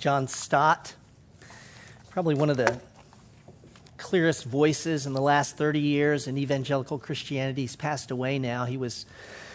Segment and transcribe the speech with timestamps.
[0.00, 0.94] John Stott,
[2.08, 2.80] probably one of the
[3.98, 7.60] clearest voices in the last 30 years in evangelical Christianity.
[7.60, 8.64] He's passed away now.
[8.64, 9.04] He was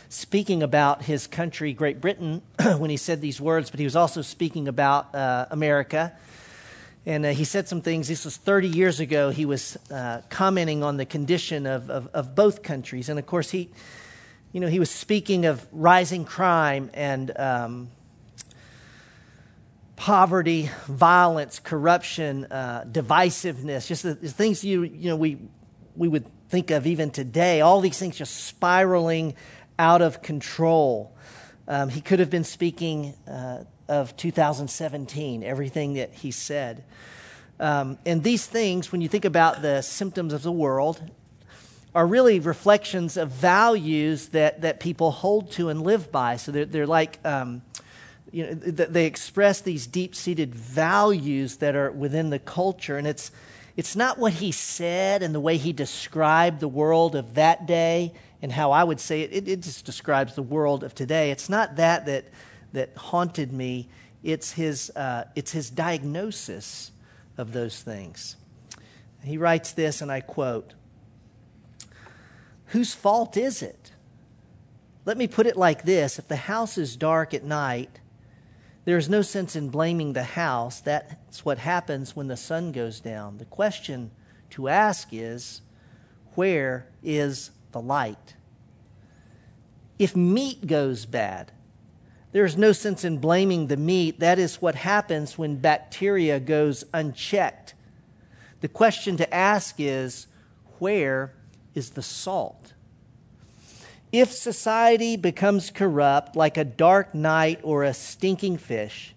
[0.07, 2.43] speaking about his country, Great Britain,
[2.77, 6.13] when he said these words, but he was also speaking about uh, America.
[7.07, 8.07] And uh, he said some things.
[8.07, 9.31] This was 30 years ago.
[9.31, 13.09] He was uh, commenting on the condition of, of, of, both countries.
[13.09, 13.71] And of course, he,
[14.53, 17.89] you know, he was speaking of rising crime and um,
[19.95, 25.37] poverty, violence, corruption, uh, divisiveness, just the, the, things you, you know, we,
[25.95, 29.33] we would think of even today, all these things just spiraling
[29.79, 31.15] out of control.
[31.67, 36.83] Um, he could have been speaking uh, of 2017, everything that he said.
[37.59, 41.01] Um, and these things, when you think about the symptoms of the world,
[41.93, 46.35] are really reflections of values that, that people hold to and live by.
[46.35, 47.61] So they're, they're like um,
[48.31, 52.97] you know, they express these deep seated values that are within the culture.
[52.97, 53.31] And it's,
[53.77, 58.13] it's not what he said and the way he described the world of that day
[58.41, 61.31] and how I would say it, it, it just describes the world of today.
[61.31, 62.25] It's not that that,
[62.73, 63.87] that haunted me,
[64.23, 66.91] it's his, uh, it's his diagnosis
[67.37, 68.35] of those things.
[69.23, 70.73] He writes this, and I quote
[72.67, 73.91] Whose fault is it?
[75.05, 77.99] Let me put it like this if the house is dark at night,
[78.85, 80.79] there is no sense in blaming the house.
[80.79, 83.39] That's what happens when the sun goes down.
[83.39, 84.11] The question
[84.51, 85.61] to ask is
[86.35, 88.35] where is the light?
[89.97, 91.51] If meat goes bad,
[92.31, 94.19] there is no sense in blaming the meat.
[94.19, 97.73] That is what happens when bacteria goes unchecked.
[98.61, 100.27] The question to ask is
[100.79, 101.33] where
[101.73, 102.73] is the salt?
[104.17, 109.13] If society becomes corrupt like a dark night or a stinking fish,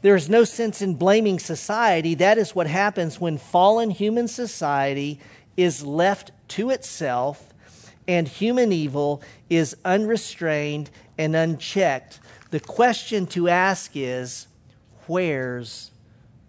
[0.00, 2.14] there is no sense in blaming society.
[2.14, 5.20] That is what happens when fallen human society
[5.58, 7.52] is left to itself
[8.08, 9.20] and human evil
[9.50, 12.18] is unrestrained and unchecked.
[12.50, 14.46] The question to ask is
[15.06, 15.90] where's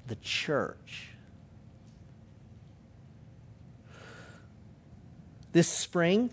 [0.08, 1.09] the church?
[5.52, 6.29] This spring,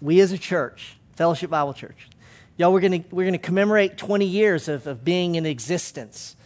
[0.00, 2.08] we as a church, Fellowship Bible Church,
[2.56, 6.36] y'all, we're going we're gonna commemorate 20 years of, of being in existence.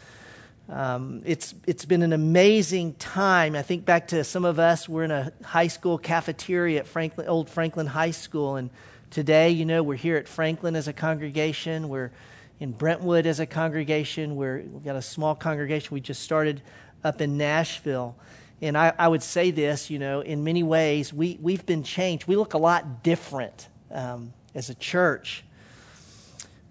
[0.68, 3.54] Um, it's, it's been an amazing time.
[3.54, 7.28] I think back to some of us, we're in a high school cafeteria at Franklin,
[7.28, 8.56] Old Franklin High School.
[8.56, 8.70] And
[9.10, 11.90] today, you know, we're here at Franklin as a congregation.
[11.90, 12.10] We're
[12.58, 14.36] in Brentwood as a congregation.
[14.36, 16.62] We're, we've got a small congregation we just started
[17.04, 18.16] up in Nashville.
[18.62, 22.28] And I, I would say this, you know, in many ways, we, we've been changed.
[22.28, 25.42] We look a lot different um, as a church.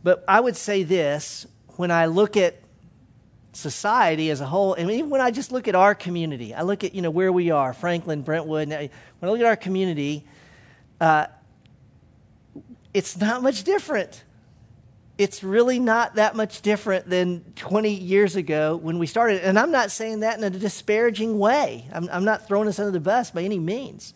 [0.01, 2.55] But I would say this when I look at
[3.51, 6.85] society as a whole, and even when I just look at our community, I look
[6.85, 8.89] at, you know, where we are, Franklin, Brentwood, when
[9.21, 10.25] I look at our community,
[11.01, 11.27] uh,
[12.93, 14.23] it's not much different
[15.21, 19.43] it's really not that much different than 20 years ago when we started.
[19.43, 21.85] And I'm not saying that in a disparaging way.
[21.93, 24.15] I'm, I'm not throwing us under the bus by any means.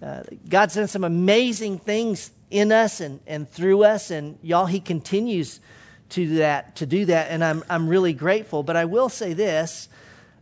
[0.00, 4.80] Uh, God's done some amazing things in us and, and through us, and y'all, He
[4.80, 5.60] continues
[6.08, 8.62] to that to do that, and I'm I'm really grateful.
[8.62, 9.88] But I will say this: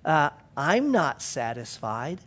[0.05, 2.21] uh, I'm not satisfied.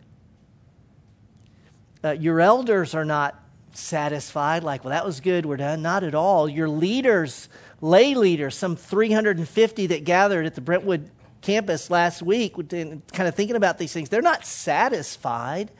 [2.02, 3.42] Uh, your elders are not
[3.76, 5.82] satisfied, like, well, that was good, we're done.
[5.82, 6.48] Not at all.
[6.48, 7.48] Your leaders,
[7.80, 11.10] lay leaders, some 350 that gathered at the Brentwood
[11.42, 15.70] campus last week, kind of thinking about these things, they're not satisfied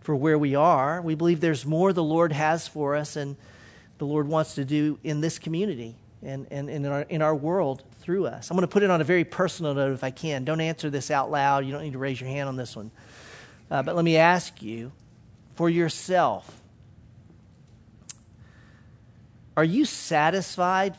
[0.00, 1.02] for where we are.
[1.02, 3.36] We believe there's more the Lord has for us and
[3.98, 7.34] the Lord wants to do in this community and, and, and in, our, in our
[7.34, 8.50] world through us.
[8.50, 10.44] I'm going to put it on a very personal note if I can.
[10.44, 11.64] Don't answer this out loud.
[11.64, 12.90] You don't need to raise your hand on this one.
[13.70, 14.92] Uh, but let me ask you
[15.54, 16.61] for yourself
[19.56, 20.96] are you satisfied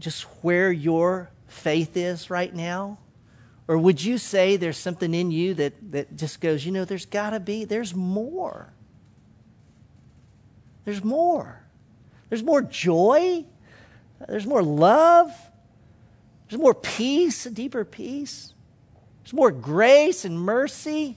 [0.00, 2.98] just where your faith is right now?
[3.66, 7.06] Or would you say there's something in you that, that just goes, you know, there's
[7.06, 8.72] got to be, there's more.
[10.84, 11.62] There's more.
[12.28, 13.44] There's more joy.
[14.28, 15.32] There's more love.
[16.48, 18.52] There's more peace, a deeper peace.
[19.22, 21.16] There's more grace and mercy.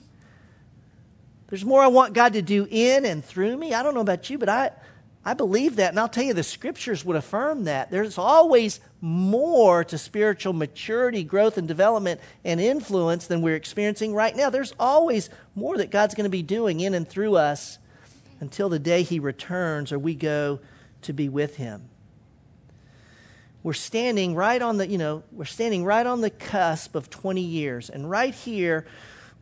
[1.49, 3.73] There's more I want God to do in and through me.
[3.73, 4.71] I don't know about you, but I,
[5.27, 7.91] I believe that, and I'll tell you, the scriptures would affirm that.
[7.91, 14.33] There's always more to spiritual maturity, growth, and development and influence than we're experiencing right
[14.33, 14.49] now.
[14.49, 17.77] There's always more that God's going to be doing in and through us
[18.39, 20.61] until the day He returns or we go
[21.01, 21.89] to be with Him.
[23.63, 27.41] we're standing right on the, you know, we're standing right on the cusp of 20
[27.41, 27.89] years.
[27.89, 28.85] And right here,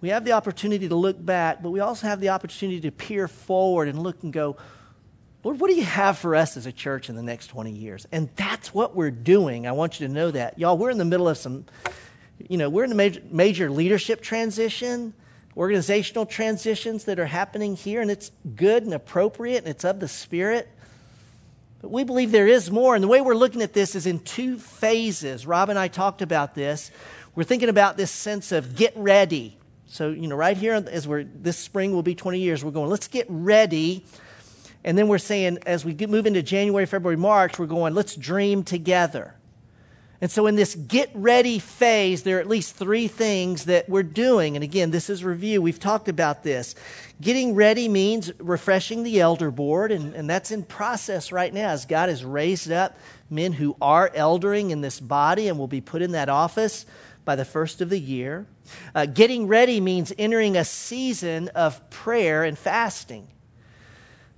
[0.01, 3.27] we have the opportunity to look back, but we also have the opportunity to peer
[3.27, 4.57] forward and look and go,
[5.45, 8.07] Lord, what do you have for us as a church in the next 20 years?
[8.11, 9.67] And that's what we're doing.
[9.67, 10.57] I want you to know that.
[10.57, 11.65] Y'all, we're in the middle of some,
[12.49, 15.13] you know, we're in a major, major leadership transition,
[15.55, 20.07] organizational transitions that are happening here, and it's good and appropriate, and it's of the
[20.07, 20.67] Spirit.
[21.79, 22.95] But we believe there is more.
[22.95, 25.45] And the way we're looking at this is in two phases.
[25.45, 26.89] Rob and I talked about this.
[27.35, 29.59] We're thinking about this sense of get ready.
[29.85, 32.89] So, you know, right here, as we're, this spring will be 20 years, we're going,
[32.89, 34.05] let's get ready
[34.85, 38.63] and then we're saying, as we move into January, February, March, we're going, let's dream
[38.63, 39.33] together.
[40.21, 44.03] And so, in this get ready phase, there are at least three things that we're
[44.03, 44.55] doing.
[44.55, 45.59] And again, this is review.
[45.59, 46.75] We've talked about this.
[47.19, 51.85] Getting ready means refreshing the elder board, and, and that's in process right now as
[51.85, 52.95] God has raised up
[53.29, 56.85] men who are eldering in this body and will be put in that office
[57.25, 58.45] by the first of the year.
[58.93, 63.27] Uh, getting ready means entering a season of prayer and fasting.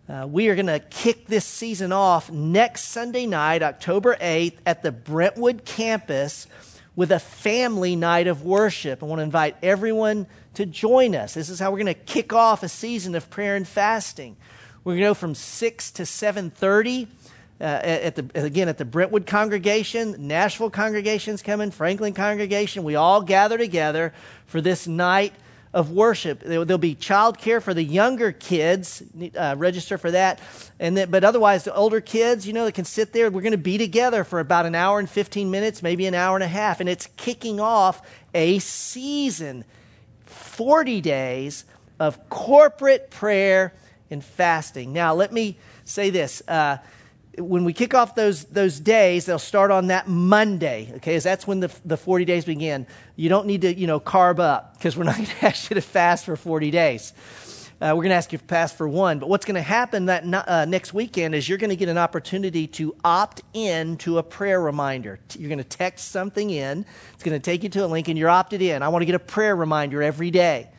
[0.09, 4.81] Uh, we are going to kick this season off next Sunday night, October 8th, at
[4.81, 6.47] the Brentwood campus
[6.95, 9.03] with a family night of worship.
[9.03, 11.33] I want to invite everyone to join us.
[11.33, 14.37] This is how we're going to kick off a season of prayer and fasting.
[14.85, 17.07] We're going to go from 6 to 7.30
[17.59, 20.15] uh, at the, again at the Brentwood congregation.
[20.25, 22.85] Nashville congregation's coming, Franklin congregation.
[22.85, 24.13] We all gather together
[24.45, 25.33] for this night
[25.77, 26.39] of worship.
[26.39, 29.03] There'll be childcare for the younger kids,
[29.37, 30.39] uh, register for that.
[30.79, 33.29] And then, but otherwise, the older kids, you know, that can sit there.
[33.29, 36.35] We're going to be together for about an hour and 15 minutes, maybe an hour
[36.35, 36.79] and a half.
[36.79, 38.01] And it's kicking off
[38.33, 39.65] a season
[40.25, 41.63] 40 days
[41.99, 43.71] of corporate prayer
[44.09, 44.93] and fasting.
[44.93, 46.41] Now, let me say this.
[46.47, 46.77] Uh,
[47.37, 51.15] when we kick off those, those days, they'll start on that Monday, okay?
[51.15, 52.87] As that's when the, the 40 days begin.
[53.15, 55.75] You don't need to, you know, carb up because we're not going to ask you
[55.75, 57.13] to fast for 40 days.
[57.79, 59.19] Uh, we're going to ask you to fast for one.
[59.19, 61.97] But what's going to happen that uh, next weekend is you're going to get an
[61.97, 65.19] opportunity to opt in to a prayer reminder.
[65.37, 66.85] You're going to text something in.
[67.13, 68.81] It's going to take you to a link, and you're opted in.
[68.81, 70.69] I want to get a prayer reminder every day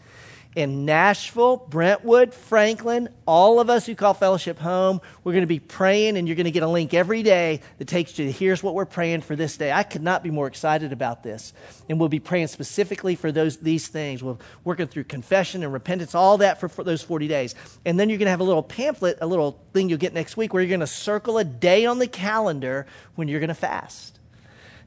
[0.57, 5.61] in Nashville, Brentwood, Franklin, all of us who call fellowship home, we're going to be
[5.61, 8.63] praying, and you're going to get a link every day that takes you to here's
[8.63, 9.71] what we're praying for this day.
[9.71, 11.53] I could not be more excited about this.
[11.89, 14.23] And we'll be praying specifically for those these things.
[14.23, 17.55] We're working through confession and repentance, all that for, for those 40 days.
[17.85, 20.37] And then you're going to have a little pamphlet, a little thing you'll get next
[20.37, 23.55] week where you're going to circle a day on the calendar when you're going to
[23.55, 24.18] fast.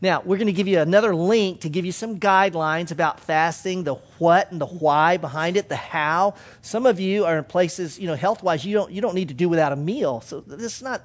[0.03, 3.83] Now, we're going to give you another link to give you some guidelines about fasting,
[3.83, 6.33] the what and the why behind it, the how.
[6.63, 9.27] Some of you are in places, you know, health wise, you don't, you don't need
[9.27, 10.21] to do without a meal.
[10.21, 11.03] So this is not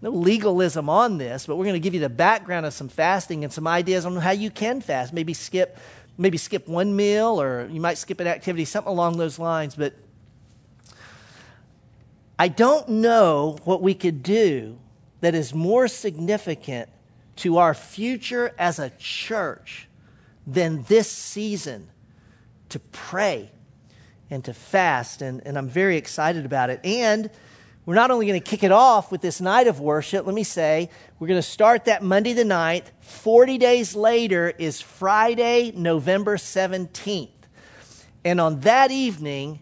[0.00, 3.44] no legalism on this, but we're going to give you the background of some fasting
[3.44, 5.12] and some ideas on how you can fast.
[5.12, 5.76] Maybe skip,
[6.16, 9.74] maybe skip one meal, or you might skip an activity, something along those lines.
[9.74, 9.92] But
[12.38, 14.78] I don't know what we could do
[15.20, 16.88] that is more significant
[17.38, 19.88] to our future as a church
[20.46, 21.88] than this season
[22.68, 23.50] to pray
[24.30, 25.22] and to fast.
[25.22, 26.80] And, and I'm very excited about it.
[26.84, 27.30] And
[27.86, 30.44] we're not only going to kick it off with this night of worship, let me
[30.44, 32.90] say, we're going to start that Monday the 9th.
[33.00, 37.30] 40 days later is Friday, November 17th.
[38.24, 39.60] And on that evening,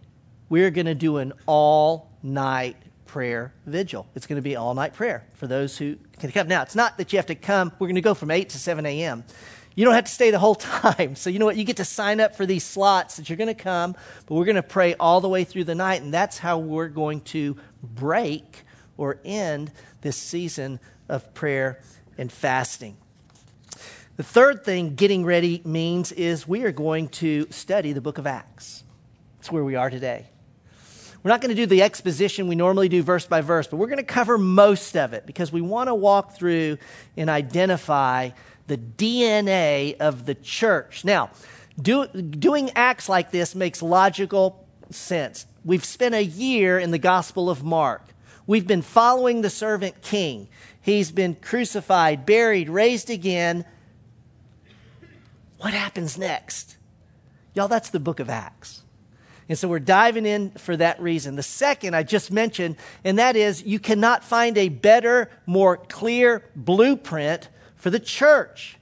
[0.49, 2.77] we're going to do an all night
[3.17, 4.07] prayer vigil.
[4.15, 6.49] It's going to be all night prayer for those who can come.
[6.49, 8.59] Now, it's not that you have to come, we're going to go from 8 to
[8.59, 9.25] 7 a.m.
[9.75, 11.17] You don't have to stay the whole time.
[11.17, 11.57] So, you know what?
[11.57, 13.97] You get to sign up for these slots that you're going to come,
[14.27, 16.89] but we're going to pray all the way through the night, and that's how we're
[16.89, 18.65] going to break
[18.99, 21.81] or end this season of prayer
[22.19, 22.99] and fasting.
[24.19, 28.27] The third thing getting ready means is we are going to study the book of
[28.27, 28.85] Acts.
[29.39, 30.27] That's where we are today.
[31.27, 33.89] We're not going to do the exposition we normally do verse by verse, but we're
[33.89, 36.79] going to cover most of it because we want to walk through
[37.17, 38.31] and identify
[38.69, 41.05] the DNA of the church.
[41.05, 41.31] Now,
[41.83, 45.47] do, doing acts like this makes logical sense.
[45.65, 48.05] We've spent a year in the Gospel of Mark.
[48.47, 50.47] We've been following the servant king.
[50.81, 53.65] He's been crucified, buried, raised again.
[55.59, 56.77] What happens next?
[57.53, 58.85] Y'all, that's the book of Acts.
[59.49, 61.37] And so we're diving in for that reason.
[61.37, 66.45] The second I just mentioned, and that is you cannot find a better, more clear
[66.57, 68.79] blueprint for the church.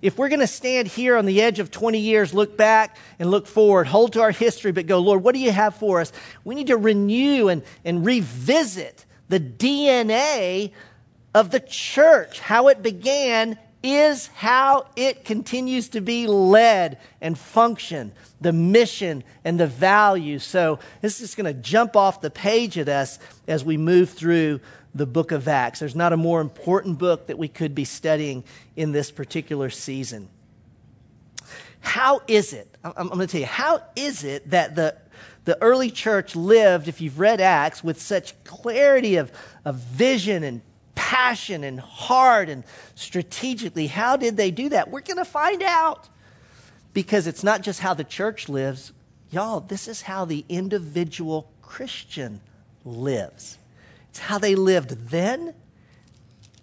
[0.00, 3.30] If we're going to stand here on the edge of 20 years, look back and
[3.30, 6.12] look forward, hold to our history, but go, Lord, what do you have for us?
[6.44, 10.72] We need to renew and, and revisit the DNA
[11.34, 18.12] of the church, how it began is how it continues to be led and function,
[18.40, 20.44] the mission and the values.
[20.44, 24.60] So this is going to jump off the page at us as we move through
[24.94, 25.80] the book of Acts.
[25.80, 28.44] There's not a more important book that we could be studying
[28.76, 30.28] in this particular season.
[31.80, 32.76] How is it?
[32.82, 34.96] I'm, going to tell you, how is it that the,
[35.44, 39.30] the early church lived, if you've read Acts, with such clarity of,
[39.64, 40.62] of vision and
[41.06, 42.64] passion and heart and
[42.96, 43.86] strategically?
[43.86, 44.90] How did they do that?
[44.90, 46.08] We're going to find out.
[46.92, 48.92] Because it's not just how the church lives,
[49.30, 52.40] y'all, this is how the individual Christian
[52.84, 53.58] lives.
[54.10, 55.54] It's how they lived then,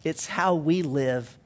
[0.03, 1.37] it's how we live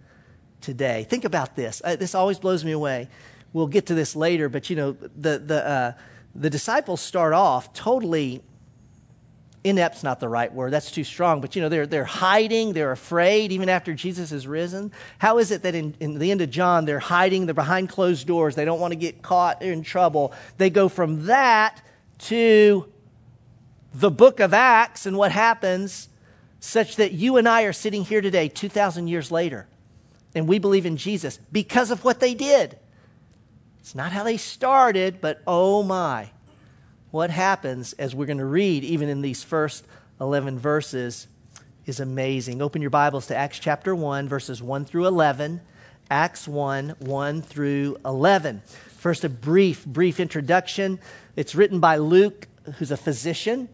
[0.61, 1.05] today.
[1.07, 1.81] Think about this.
[1.83, 3.09] Uh, this always blows me away.
[3.53, 5.91] We'll get to this later, but you know, the, the, uh,
[6.33, 8.41] the disciples start off totally
[9.63, 12.91] inept's not the right word that's too strong but you know they're, they're hiding they're
[12.91, 16.49] afraid even after jesus is risen how is it that in, in the end of
[16.49, 20.31] john they're hiding they're behind closed doors they don't want to get caught in trouble
[20.57, 21.81] they go from that
[22.17, 22.87] to
[23.93, 26.09] the book of Acts and what happens,
[26.59, 29.67] such that you and I are sitting here today, 2,000 years later,
[30.35, 32.77] and we believe in Jesus because of what they did.
[33.79, 36.29] It's not how they started, but oh my,
[37.11, 39.85] what happens as we're going to read, even in these first
[40.19, 41.27] 11 verses,
[41.85, 42.61] is amazing.
[42.61, 45.61] Open your Bibles to Acts chapter 1, verses 1 through 11.
[46.09, 48.61] Acts 1, 1 through 11.
[48.97, 50.99] First, a brief, brief introduction.
[51.35, 52.47] It's written by Luke,
[52.77, 53.69] who's a physician.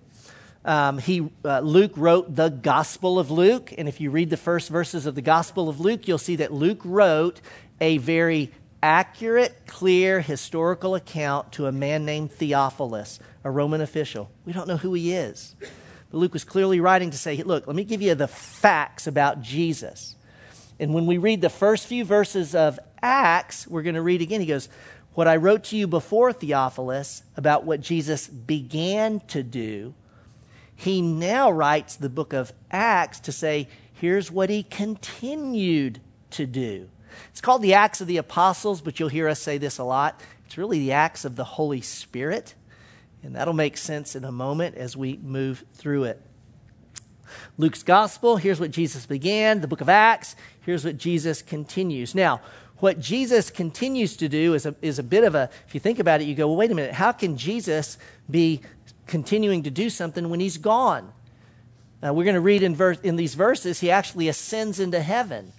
[0.65, 3.73] Um, he, uh, Luke wrote the Gospel of Luke.
[3.77, 6.53] And if you read the first verses of the Gospel of Luke, you'll see that
[6.53, 7.41] Luke wrote
[7.81, 8.51] a very
[8.83, 14.29] accurate, clear historical account to a man named Theophilus, a Roman official.
[14.45, 15.55] We don't know who he is.
[15.59, 19.41] But Luke was clearly writing to say, look, let me give you the facts about
[19.41, 20.15] Jesus.
[20.79, 24.41] And when we read the first few verses of Acts, we're going to read again.
[24.41, 24.69] He goes,
[25.13, 29.93] What I wrote to you before, Theophilus, about what Jesus began to do
[30.75, 36.89] he now writes the book of Acts to say, here's what he continued to do.
[37.31, 40.21] It's called the Acts of the Apostles, but you'll hear us say this a lot.
[40.45, 42.55] It's really the Acts of the Holy Spirit.
[43.23, 46.21] And that'll make sense in a moment as we move through it.
[47.57, 49.61] Luke's Gospel, here's what Jesus began.
[49.61, 52.13] The book of Acts, here's what Jesus continues.
[52.13, 52.41] Now,
[52.77, 55.99] what Jesus continues to do is a, is a bit of a, if you think
[55.99, 57.97] about it, you go, well, wait a minute, how can Jesus
[58.29, 58.61] be
[59.07, 61.11] continuing to do something when he's gone.
[62.01, 65.53] Now, we're going to read in, verse, in these verses, he actually ascends into heaven.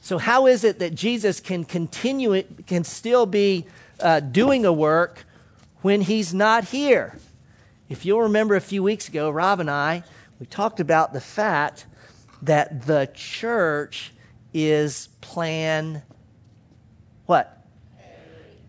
[0.00, 3.66] So, how is it that Jesus can continue it, can still be
[4.00, 5.24] uh, doing a work
[5.82, 7.18] when he's not here?
[7.88, 10.04] If you'll remember a few weeks ago, Rob and I,
[10.38, 11.86] we talked about the fact
[12.42, 14.12] that the church
[14.54, 16.02] is plan
[17.26, 17.64] what?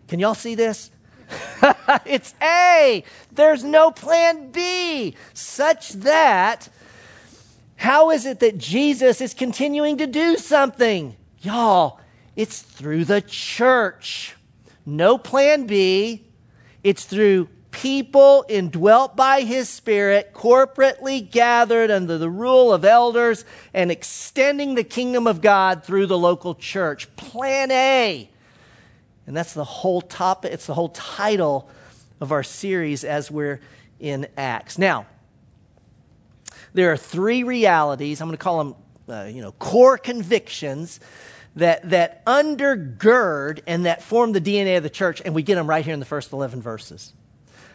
[0.08, 0.92] Can y'all see this?
[2.06, 3.04] it's A.
[3.32, 6.70] There's no plan B, such that
[7.78, 11.16] how is it that Jesus is continuing to do something?
[11.42, 12.00] Y'all,
[12.36, 14.36] it's through the church.
[14.86, 16.26] No plan B.
[16.84, 23.92] It's through people indwelt by his spirit, corporately gathered under the rule of elders and
[23.92, 27.14] extending the kingdom of God through the local church.
[27.16, 28.30] Plan A.
[29.26, 31.70] And that's the whole topic, it's the whole title
[32.20, 33.62] of our series as we're
[34.00, 34.78] in Acts.
[34.78, 35.06] Now,
[36.74, 38.76] there are three realities, I'm going to call them,
[39.12, 41.00] uh, you know, core convictions
[41.56, 45.68] that, that undergird and that form the DNA of the church, and we get them
[45.68, 47.14] right here in the first 11 verses.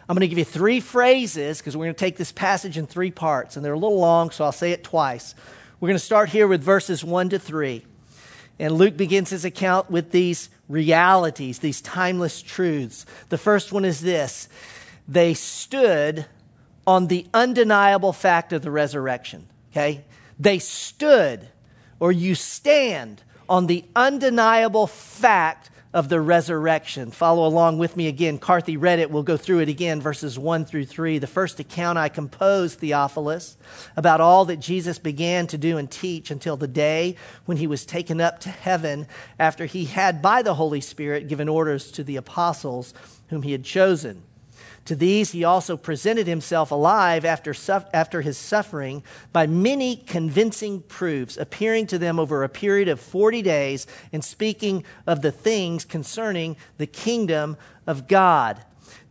[0.09, 2.87] I'm going to give you three phrases because we're going to take this passage in
[2.87, 5.35] three parts, and they're a little long, so I'll say it twice.
[5.79, 7.85] We're going to start here with verses 1 to 3.
[8.59, 13.05] And Luke begins his account with these realities, these timeless truths.
[13.29, 14.49] The first one is this
[15.07, 16.25] they stood
[16.87, 19.47] on the undeniable fact of the resurrection.
[19.71, 20.03] Okay?
[20.39, 21.47] They stood,
[21.99, 27.09] or you stand, on the undeniable fact of the resurrection.
[27.09, 28.37] Follow along with me again.
[28.37, 29.09] Carthy read it.
[29.09, 31.17] We'll go through it again, verses 1 through 3.
[31.17, 33.57] The first account I composed, Theophilus,
[33.95, 37.15] about all that Jesus began to do and teach until the day
[37.45, 39.07] when he was taken up to heaven
[39.39, 42.93] after he had, by the Holy Spirit, given orders to the apostles
[43.29, 44.21] whom he had chosen.
[44.87, 47.53] To these he also presented himself alive after,
[47.93, 49.03] after his suffering
[49.33, 54.85] by many convincing proofs, appearing to them over a period of 40 days and speaking
[55.05, 58.63] of the things concerning the kingdom of God.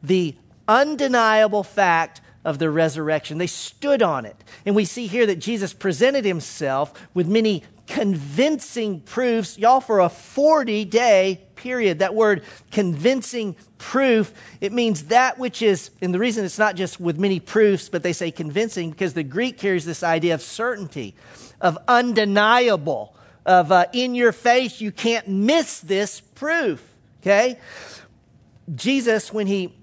[0.02, 3.37] The undeniable fact of the resurrection.
[3.37, 4.37] They stood on it.
[4.64, 10.08] And we see here that Jesus presented himself with many convincing proofs, y'all, for a
[10.08, 12.00] 40 day period.
[12.00, 17.00] That word convincing proof, it means that which is, and the reason it's not just
[17.00, 21.14] with many proofs, but they say convincing because the Greek carries this idea of certainty,
[21.60, 26.84] of undeniable, of uh, in your face, you can't miss this proof,
[27.22, 27.58] okay?
[28.74, 29.74] Jesus, when he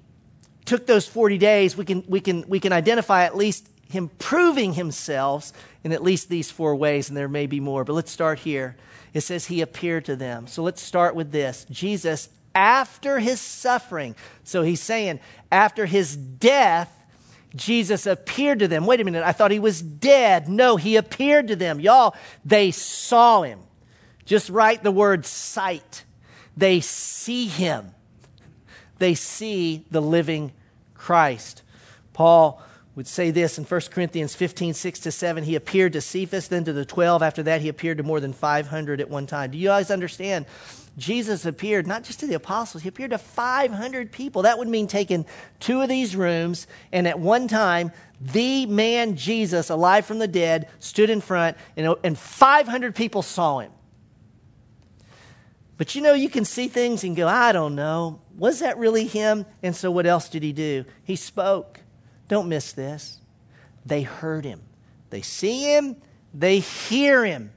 [0.65, 4.73] took those 40 days, we can, we can, we can identify at least him proving
[4.73, 5.53] himself
[5.83, 8.75] in at least these four ways, and there may be more, but let's start here.
[9.13, 10.47] It says he appeared to them.
[10.47, 15.19] So let's start with this Jesus, after his suffering, so he's saying,
[15.51, 16.91] after his death,
[17.55, 18.85] Jesus appeared to them.
[18.85, 20.47] Wait a minute, I thought he was dead.
[20.49, 21.79] No, he appeared to them.
[21.79, 23.59] Y'all, they saw him.
[24.25, 26.05] Just write the word sight.
[26.55, 27.91] They see him.
[28.99, 30.53] They see the living
[30.93, 31.61] Christ.
[32.13, 32.61] Paul
[32.95, 35.43] would say this in 1 Corinthians 15, 6 to 7.
[35.43, 37.23] He appeared to Cephas, then to the 12.
[37.23, 39.51] After that, he appeared to more than 500 at one time.
[39.51, 40.45] Do you guys understand?
[40.95, 44.43] Jesus appeared not just to the apostles, he appeared to 500 people.
[44.43, 45.25] That would mean taking
[45.59, 50.69] two of these rooms, and at one time, the man Jesus, alive from the dead,
[50.79, 53.71] stood in front, and, and 500 people saw him.
[55.77, 58.21] But you know, you can see things and go, I don't know.
[58.37, 59.47] Was that really him?
[59.63, 60.85] And so, what else did he do?
[61.03, 61.81] He spoke.
[62.27, 63.19] Don't miss this.
[63.85, 64.61] They heard him.
[65.09, 65.97] They see him,
[66.33, 67.51] they hear him.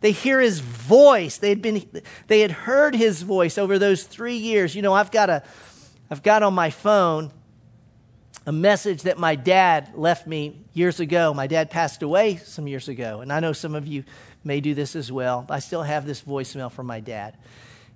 [0.00, 1.38] They hear his voice.
[1.38, 1.84] They had been
[2.28, 4.74] they had heard his voice over those 3 years.
[4.76, 5.42] You know, I've got a
[6.10, 7.32] I've got on my phone
[8.46, 11.34] a message that my dad left me years ago.
[11.34, 14.04] My dad passed away some years ago, and I know some of you
[14.44, 15.44] may do this as well.
[15.50, 17.36] I still have this voicemail from my dad,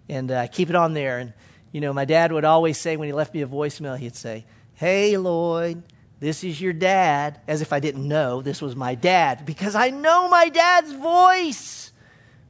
[0.09, 1.19] and uh, I keep it on there.
[1.19, 1.33] And
[1.71, 4.45] you know, my dad would always say when he left me a voicemail, he'd say,
[4.75, 5.83] "Hey, Lloyd,
[6.23, 9.91] this is your dad, as if I didn't know this was my dad, because I
[9.91, 11.91] know my dad's voice.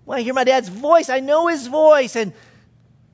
[0.05, 2.15] When I hear my dad's voice, I know his voice.
[2.15, 2.35] And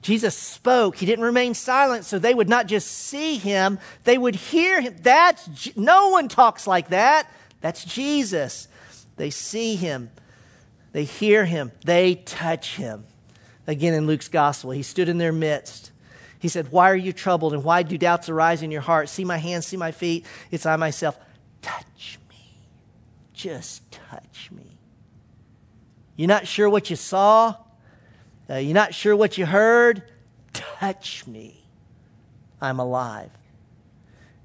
[0.03, 0.97] Jesus spoke.
[0.97, 4.97] He didn't remain silent, so they would not just see him, they would hear him.
[5.01, 7.31] That's no one talks like that.
[7.61, 8.67] That's Jesus.
[9.15, 10.11] They see him,
[10.91, 13.05] they hear him, they touch him.
[13.69, 15.93] Again in Luke's gospel, he stood in their midst.
[16.39, 19.09] He said, Why are you troubled and why do doubts arise in your heart?
[19.09, 20.25] See my hands, see my feet.
[20.51, 21.19] It's I myself.
[21.63, 22.55] Touch me.
[23.33, 24.79] Just touch me.
[26.17, 27.57] You're not sure what you saw?
[28.49, 30.03] Uh, you're not sure what you heard?
[30.53, 31.65] Touch me.
[32.61, 33.31] I'm alive.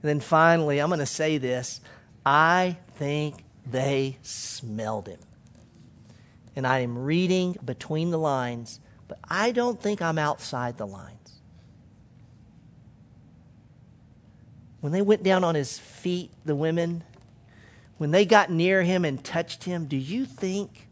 [0.02, 1.82] And then finally, I'm going to say this
[2.26, 5.20] I think they smelled him.
[6.56, 11.23] And I am reading between the lines, but I don't think I'm outside the lines.
[14.84, 17.06] When they went down on his feet, the women,
[18.00, 20.90] when they got near him and touched him, do you think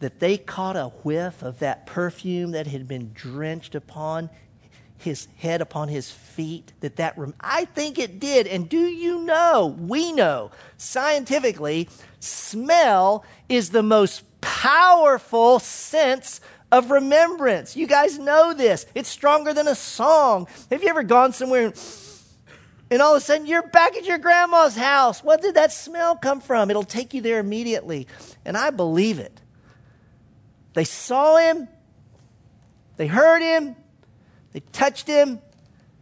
[0.00, 4.28] that they caught a whiff of that perfume that had been drenched upon
[4.98, 8.46] his head upon his feet that that rem- i think it did.
[8.46, 11.88] And do you know we know scientifically
[12.20, 17.76] smell is the most powerful sense of remembrance.
[17.76, 18.86] You guys know this.
[18.94, 20.48] It's stronger than a song.
[20.70, 21.76] Have you ever gone somewhere and
[22.92, 25.24] and all of a sudden you're back at your grandma's house.
[25.24, 26.70] What did that smell come from?
[26.70, 28.06] It'll take you there immediately.
[28.44, 29.40] And I believe it.
[30.74, 31.68] They saw him,
[32.96, 33.76] they heard him,
[34.52, 35.40] they touched him,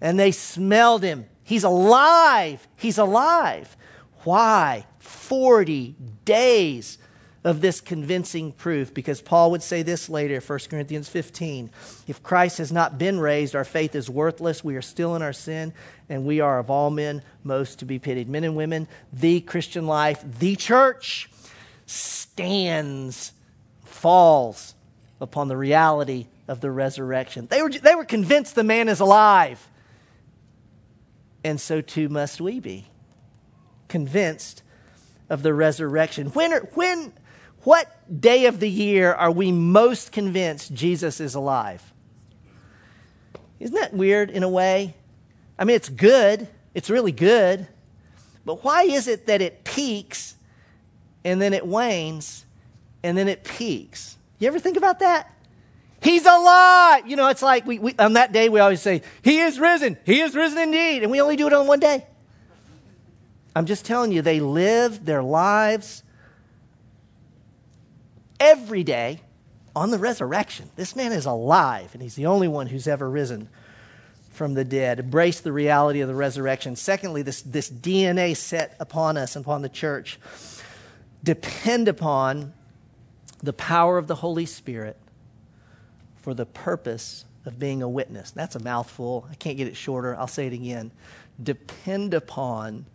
[0.01, 1.27] and they smelled him.
[1.43, 2.67] He's alive.
[2.77, 3.77] He's alive.
[4.23, 4.87] Why?
[4.99, 6.99] 40 days
[7.43, 11.71] of this convincing proof because Paul would say this later, 1 Corinthians 15.
[12.07, 14.63] If Christ has not been raised, our faith is worthless.
[14.63, 15.73] We are still in our sin,
[16.09, 18.29] and we are of all men most to be pitied.
[18.29, 21.31] Men and women, the Christian life, the church
[21.87, 23.33] stands,
[23.85, 24.75] falls
[25.21, 27.47] upon the reality of the resurrection.
[27.47, 29.67] They were, they were convinced the man is alive.
[31.43, 32.87] And so too must we be.
[33.89, 34.63] Convinced
[35.31, 36.29] of the resurrection.
[36.29, 37.13] When, are, when
[37.65, 41.93] what day of the year are we most convinced Jesus is alive?
[43.59, 44.95] Isn't that weird in a way?
[45.59, 47.67] I mean, it's good, it's really good,
[48.47, 50.35] but why is it that it peaks
[51.25, 52.47] and then it wanes
[53.03, 54.17] and then it peaks?
[54.39, 55.31] You ever think about that?
[56.03, 57.07] He's alive.
[57.07, 59.99] You know, it's like we, we, on that day we always say, He is risen.
[60.07, 61.03] He is risen indeed.
[61.03, 62.07] And we only do it on one day.
[63.55, 66.03] I'm just telling you, they live their lives
[68.41, 69.21] every day
[69.77, 70.71] on the resurrection.
[70.75, 73.49] This man is alive, and he's the only one who's ever risen
[74.31, 74.99] from the dead.
[74.99, 76.75] Embrace the reality of the resurrection.
[76.75, 80.19] Secondly, this, this DNA set upon us and upon the church.
[81.23, 82.55] Depend upon
[83.43, 84.97] the power of the Holy Spirit
[86.17, 88.31] for the purpose of being a witness.
[88.31, 89.27] That's a mouthful.
[89.31, 90.17] I can't get it shorter.
[90.17, 90.91] I'll say it again.
[91.43, 92.87] Depend upon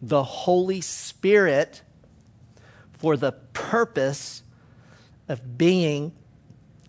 [0.00, 1.82] the Holy Spirit
[2.92, 4.41] for the purpose
[5.28, 6.12] of being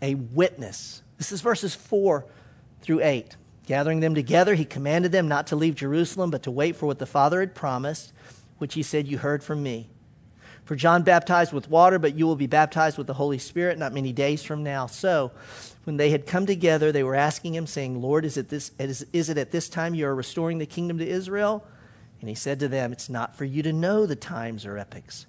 [0.01, 1.01] a witness.
[1.17, 2.25] This is verses 4
[2.81, 3.35] through 8.
[3.65, 6.99] Gathering them together, he commanded them not to leave Jerusalem, but to wait for what
[6.99, 8.11] the Father had promised,
[8.57, 9.89] which he said, You heard from me.
[10.65, 13.93] For John baptized with water, but you will be baptized with the Holy Spirit not
[13.93, 14.87] many days from now.
[14.87, 15.31] So,
[15.85, 19.05] when they had come together, they were asking him, saying, Lord, is it, this, is,
[19.11, 21.65] is it at this time you are restoring the kingdom to Israel?
[22.21, 25.25] And he said to them, It's not for you to know the times or epochs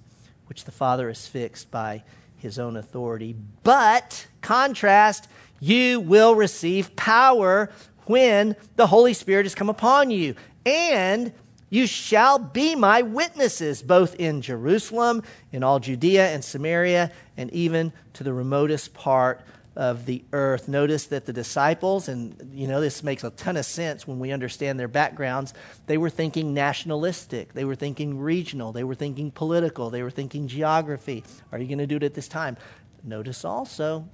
[0.46, 2.02] which the Father has fixed by
[2.44, 3.34] his own authority.
[3.64, 5.28] But, contrast,
[5.60, 7.70] you will receive power
[8.04, 10.36] when the Holy Spirit has come upon you.
[10.66, 11.32] And
[11.70, 17.92] you shall be my witnesses, both in Jerusalem, in all Judea and Samaria, and even
[18.12, 19.40] to the remotest part
[19.76, 20.68] of the earth.
[20.68, 24.30] Notice that the disciples, and you know, this makes a ton of sense when we
[24.30, 25.52] understand their backgrounds,
[25.86, 30.46] they were thinking nationalistic, they were thinking regional, they were thinking political, they were thinking
[30.46, 31.24] geography.
[31.50, 32.56] Are you going to do it at this time?
[33.02, 34.08] Notice also,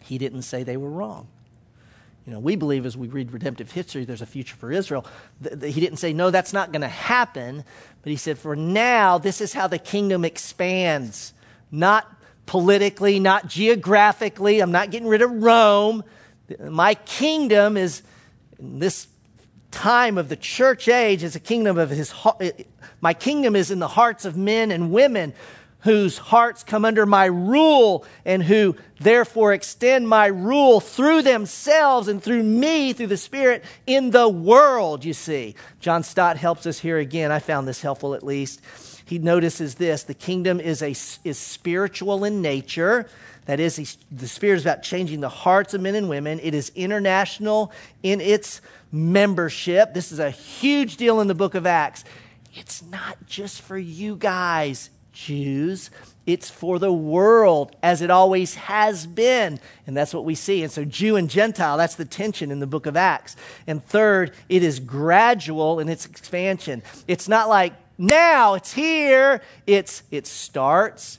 [0.00, 1.28] he didn't say they were wrong.
[2.26, 5.06] You know, we believe as we read redemptive history, there's a future for Israel.
[5.40, 7.64] he didn't say, no, that's not going to happen.
[8.02, 11.32] But he said, for now, this is how the kingdom expands.
[11.70, 12.06] Not
[12.48, 14.60] politically, not geographically.
[14.60, 16.02] I'm not getting rid of Rome.
[16.58, 18.02] My kingdom is,
[18.58, 19.06] in this
[19.70, 22.50] time of the church age, is a kingdom of his, eh,
[23.02, 25.34] my kingdom is in the hearts of men and women
[25.80, 32.22] whose hearts come under my rule and who therefore extend my rule through themselves and
[32.22, 35.54] through me, through the Spirit, in the world, you see.
[35.80, 37.30] John Stott helps us here again.
[37.30, 38.60] I found this helpful at least.
[39.08, 40.90] He notices this the kingdom is, a,
[41.24, 43.08] is spiritual in nature.
[43.46, 46.38] That is, the Spirit is about changing the hearts of men and women.
[46.42, 48.60] It is international in its
[48.92, 49.94] membership.
[49.94, 52.04] This is a huge deal in the book of Acts.
[52.54, 55.90] It's not just for you guys, Jews.
[56.26, 59.58] It's for the world, as it always has been.
[59.86, 60.62] And that's what we see.
[60.62, 63.36] And so, Jew and Gentile, that's the tension in the book of Acts.
[63.66, 66.82] And third, it is gradual in its expansion.
[67.06, 69.42] It's not like now it's here.
[69.66, 71.18] It's, it starts,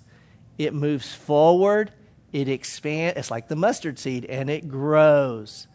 [0.58, 1.92] it moves forward,
[2.32, 3.18] it expands.
[3.18, 5.68] It's like the mustard seed, and it grows.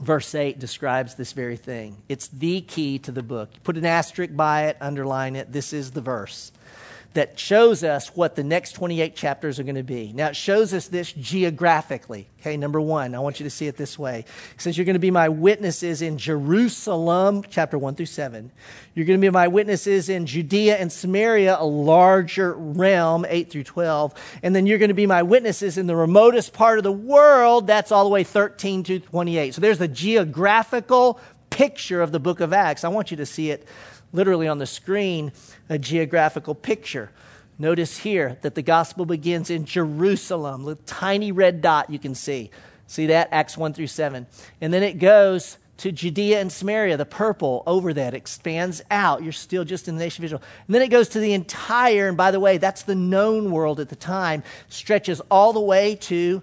[0.00, 1.96] Verse 8 describes this very thing.
[2.08, 3.50] It's the key to the book.
[3.64, 5.52] Put an asterisk by it, underline it.
[5.52, 6.52] This is the verse
[7.12, 10.12] that shows us what the next 28 chapters are going to be.
[10.12, 12.28] Now, it shows us this geographically.
[12.40, 14.24] Okay, number one, I want you to see it this way.
[14.58, 18.52] Says, You're going to be my witnesses in Jerusalem, chapter 1 through 7.
[18.94, 23.64] You're going to be my witnesses in Judea and Samaria, a larger realm, 8 through
[23.64, 24.14] 12.
[24.44, 27.66] And then you're going to be my witnesses in the remotest part of the world,
[27.66, 29.54] that's all the way 13 to 28.
[29.54, 31.20] So there's the geographical
[31.50, 32.84] picture of the book of Acts.
[32.84, 33.66] I want you to see it
[34.12, 35.32] literally on the screen
[35.68, 37.10] a geographical picture.
[37.58, 42.50] Notice here that the gospel begins in Jerusalem, the tiny red dot you can see.
[42.86, 43.28] See that?
[43.30, 44.26] Acts 1 through 7.
[44.60, 49.22] And then it goes to Judea and Samaria, the purple over that expands out.
[49.22, 50.42] You're still just in the nation of Israel.
[50.66, 53.80] And then it goes to the entire, and by the way, that's the known world
[53.80, 56.42] at the time, stretches all the way to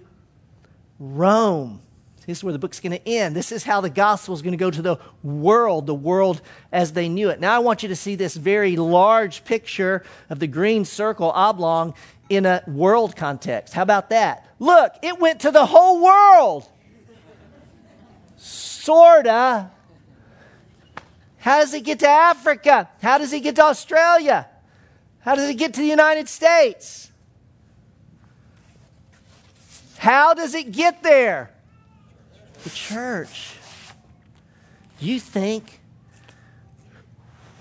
[0.98, 1.80] Rome.
[2.28, 3.34] This is where the book's going to end.
[3.34, 6.92] This is how the gospel is going to go to the world, the world as
[6.92, 7.40] they knew it.
[7.40, 11.94] Now, I want you to see this very large picture of the green circle oblong
[12.28, 13.72] in a world context.
[13.72, 14.46] How about that?
[14.58, 16.68] Look, it went to the whole world.
[18.36, 19.70] Sorta.
[21.38, 22.90] How does it get to Africa?
[23.00, 24.46] How does it get to Australia?
[25.20, 27.10] How does it get to the United States?
[29.96, 31.54] How does it get there?
[32.64, 33.54] The church.
[35.00, 35.80] You think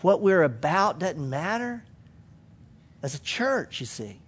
[0.02, 1.84] what we're about doesn't matter?
[3.04, 4.20] As a church, you see.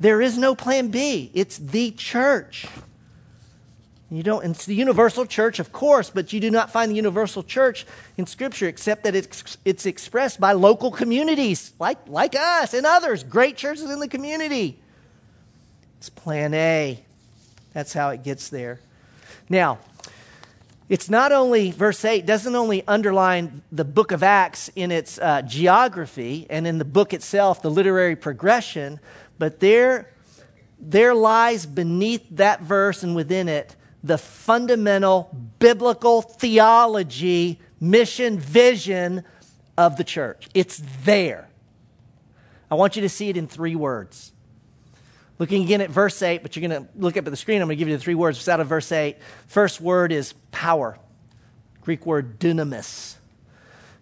[0.00, 1.30] There is no plan B.
[1.34, 2.66] It's the church.
[4.10, 7.42] You don't, it's the universal church, of course, but you do not find the universal
[7.42, 12.86] church in Scripture except that it's, it's expressed by local communities like, like us and
[12.86, 14.78] others, great churches in the community.
[15.98, 17.02] It's plan A.
[17.72, 18.78] That's how it gets there.
[19.48, 19.78] Now,
[20.88, 25.42] it's not only, verse 8 doesn't only underline the book of Acts in its uh,
[25.42, 29.00] geography and in the book itself, the literary progression,
[29.38, 30.10] but there,
[30.78, 39.24] there lies beneath that verse and within it the fundamental biblical theology, mission, vision
[39.78, 40.46] of the church.
[40.52, 41.48] It's there.
[42.70, 44.33] I want you to see it in three words.
[45.38, 47.60] Looking again at verse 8, but you're going to look up at the screen.
[47.60, 49.16] I'm going to give you the three words It's out of verse 8.
[49.48, 50.98] First word is power.
[51.82, 53.16] Greek word dunamis.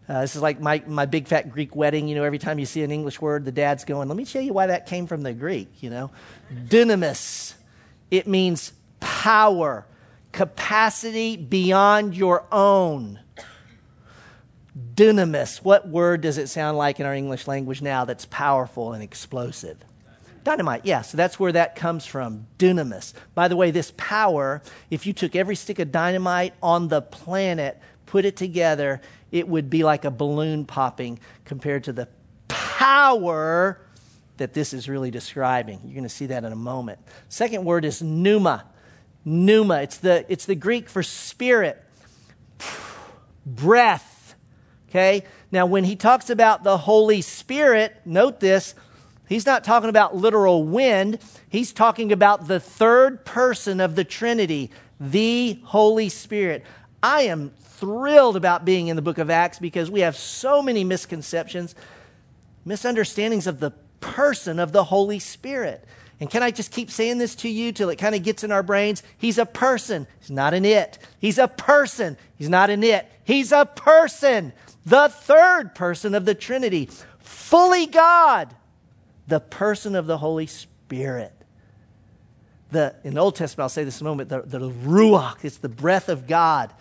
[0.08, 2.06] Uh, this is like my, my big fat Greek wedding.
[2.06, 4.40] You know, every time you see an English word, the dad's going, let me show
[4.40, 6.10] you why that came from the Greek, you know.
[6.52, 7.54] Dunamis.
[8.10, 9.86] It means power,
[10.32, 13.20] capacity beyond your own.
[14.94, 15.58] Dunamis.
[15.64, 19.78] What word does it sound like in our English language now that's powerful and explosive?
[20.44, 23.12] Dynamite, yeah, so that's where that comes from, dunamis.
[23.34, 27.78] By the way, this power, if you took every stick of dynamite on the planet,
[28.06, 29.00] put it together,
[29.30, 32.08] it would be like a balloon popping compared to the
[32.48, 33.80] power
[34.38, 35.80] that this is really describing.
[35.84, 36.98] You're going to see that in a moment.
[37.28, 38.64] Second word is pneuma.
[39.24, 41.82] Pneuma, it's the, it's the Greek for spirit,
[43.46, 44.34] breath.
[44.88, 45.24] Okay?
[45.52, 48.74] Now, when he talks about the Holy Spirit, note this
[49.32, 51.18] He's not talking about literal wind.
[51.48, 56.66] He's talking about the third person of the Trinity, the Holy Spirit.
[57.02, 60.84] I am thrilled about being in the book of Acts because we have so many
[60.84, 61.74] misconceptions,
[62.66, 65.82] misunderstandings of the person of the Holy Spirit.
[66.20, 68.52] And can I just keep saying this to you till it kind of gets in
[68.52, 69.02] our brains?
[69.16, 70.06] He's a person.
[70.20, 70.98] He's not an it.
[71.18, 72.18] He's a person.
[72.36, 73.10] He's not an it.
[73.24, 74.52] He's a person.
[74.84, 76.90] The third person of the Trinity.
[77.18, 78.54] Fully God
[79.26, 81.32] the person of the Holy Spirit.
[82.70, 85.58] The, in the Old Testament, I'll say this in a moment, the, the Ruach, it's
[85.58, 86.72] the breath of God.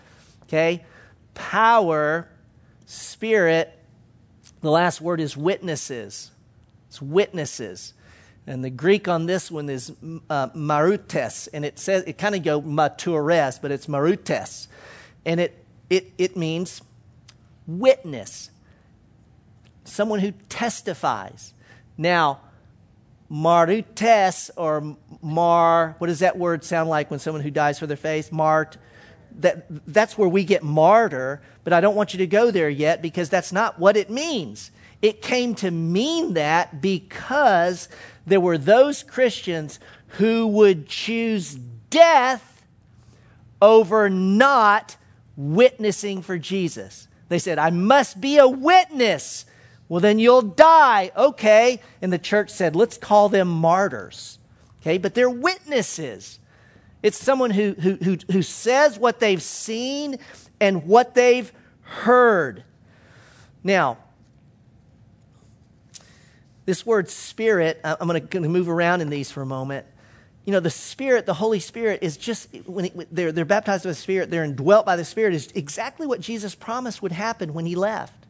[0.43, 0.85] Okay?
[1.33, 2.29] Power,
[2.85, 3.77] spirit.
[4.61, 6.31] The last word is witnesses.
[6.87, 7.93] It's witnesses.
[8.47, 9.91] And the Greek on this one is
[10.29, 14.67] uh, marutes, and it says it kind of go matures, but it's marutes,
[15.25, 16.81] and it it it means
[17.67, 18.49] witness,
[19.83, 21.53] someone who testifies.
[21.97, 22.41] Now,
[23.29, 27.97] marutes or mar, what does that word sound like when someone who dies for their
[27.97, 28.31] faith?
[28.31, 28.77] Mart.
[29.39, 33.01] That, that's where we get martyr, but I don't want you to go there yet
[33.01, 34.71] because that's not what it means.
[35.01, 37.87] It came to mean that because
[38.27, 39.79] there were those Christians
[40.17, 41.55] who would choose
[41.89, 42.65] death
[43.61, 44.97] over not
[45.37, 47.07] witnessing for Jesus.
[47.29, 49.45] They said, I must be a witness
[49.91, 51.11] well, then you'll die.
[51.17, 51.81] Okay.
[52.01, 54.39] And the church said, let's call them martyrs.
[54.79, 54.97] Okay.
[54.97, 56.39] But they're witnesses.
[57.03, 60.17] It's someone who, who, who, who says what they've seen
[60.61, 61.51] and what they've
[61.81, 62.63] heard.
[63.65, 63.97] Now,
[66.63, 69.85] this word spirit, I'm going to move around in these for a moment.
[70.45, 73.89] You know, the Spirit, the Holy Spirit, is just, when it, they're, they're baptized by
[73.89, 77.65] the Spirit, they're indwelt by the Spirit, is exactly what Jesus promised would happen when
[77.65, 78.21] he left.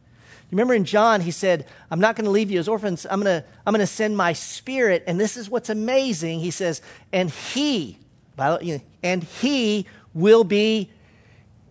[0.51, 3.07] Remember in John, he said, I'm not going to leave you as orphans.
[3.09, 5.03] I'm going to, I'm going to send my spirit.
[5.07, 6.41] And this is what's amazing.
[6.41, 6.81] He says,
[7.13, 7.97] and he,
[8.37, 10.91] and he will be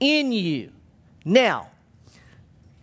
[0.01, 0.73] in you.
[1.25, 1.69] Now,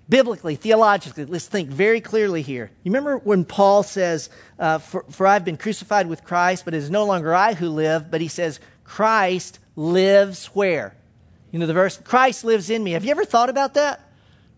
[0.07, 2.69] biblically, theologically, let's think very clearly here.
[2.83, 4.29] You remember when Paul says,
[4.59, 7.69] uh, for, for I've been crucified with Christ, but it is no longer I who
[7.69, 10.95] live, but he says, Christ lives where?
[11.51, 12.91] You know the verse, Christ lives in me.
[12.91, 14.06] Have you ever thought about that?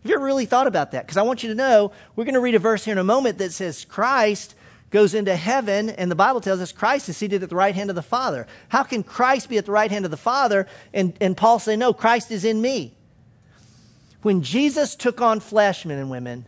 [0.01, 1.05] Have you ever really thought about that?
[1.05, 3.03] Because I want you to know, we're going to read a verse here in a
[3.03, 4.55] moment that says Christ
[4.91, 7.89] goes into heaven, and the Bible tells us Christ is seated at the right hand
[7.89, 8.47] of the Father.
[8.69, 11.75] How can Christ be at the right hand of the Father and, and Paul say,
[11.75, 12.95] No, Christ is in me?
[14.21, 16.45] When Jesus took on flesh, men and women,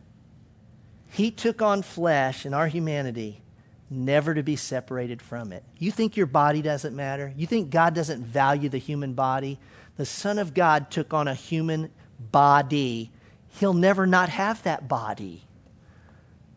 [1.10, 3.42] he took on flesh in our humanity,
[3.90, 5.64] never to be separated from it.
[5.78, 7.34] You think your body doesn't matter?
[7.36, 9.60] You think God doesn't value the human body?
[9.98, 11.92] The Son of God took on a human
[12.32, 13.12] body
[13.60, 15.44] he'll never not have that body.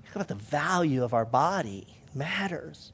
[0.02, 1.86] Think about the value of our body.
[2.06, 2.92] It matters.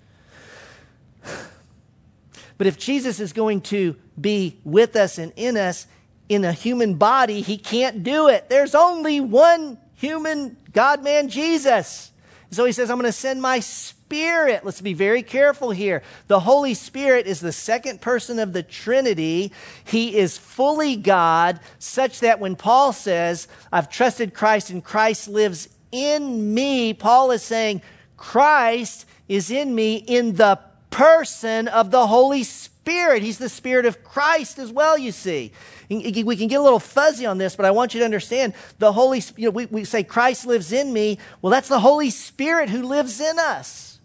[2.59, 5.87] But if Jesus is going to be with us and in us
[6.29, 8.49] in a human body, he can't do it.
[8.49, 12.13] There's only one human God man, Jesus.
[12.51, 14.00] So he says, I'm going to send my Spirit.
[14.11, 16.03] Let's be very careful here.
[16.27, 19.53] The Holy Spirit is the second person of the Trinity.
[19.85, 25.69] He is fully God, such that when Paul says, I've trusted Christ and Christ lives
[25.93, 27.83] in me, Paul is saying,
[28.17, 30.59] Christ is in me in the
[30.91, 33.23] person of the Holy Spirit.
[33.23, 35.53] He's the Spirit of Christ as well, you see.
[35.89, 38.93] We can get a little fuzzy on this, but I want you to understand the
[38.93, 41.19] Holy you know, we, we say Christ lives in me.
[41.43, 44.00] Well, that's the Holy Spirit who lives in us,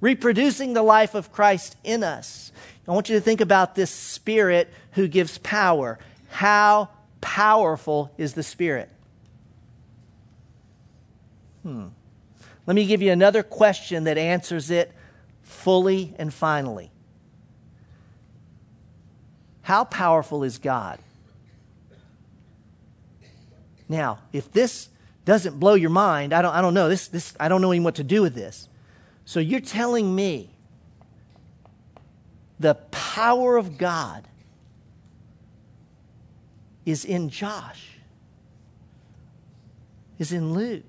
[0.00, 2.52] reproducing the life of Christ in us.
[2.86, 5.98] I want you to think about this Spirit who gives power.
[6.28, 6.88] How
[7.20, 8.88] powerful is the Spirit?
[11.62, 11.88] Hmm.
[12.66, 14.92] Let me give you another question that answers it
[15.42, 16.90] fully and finally.
[19.62, 20.98] How powerful is God?
[23.88, 24.88] Now, if this
[25.24, 26.88] doesn't blow your mind, I don't, I don't know.
[26.88, 28.68] This, this, I don't know even what to do with this.
[29.28, 30.48] So you're telling me
[32.58, 34.26] the power of God
[36.86, 37.98] is in Josh,
[40.18, 40.82] is in Luke,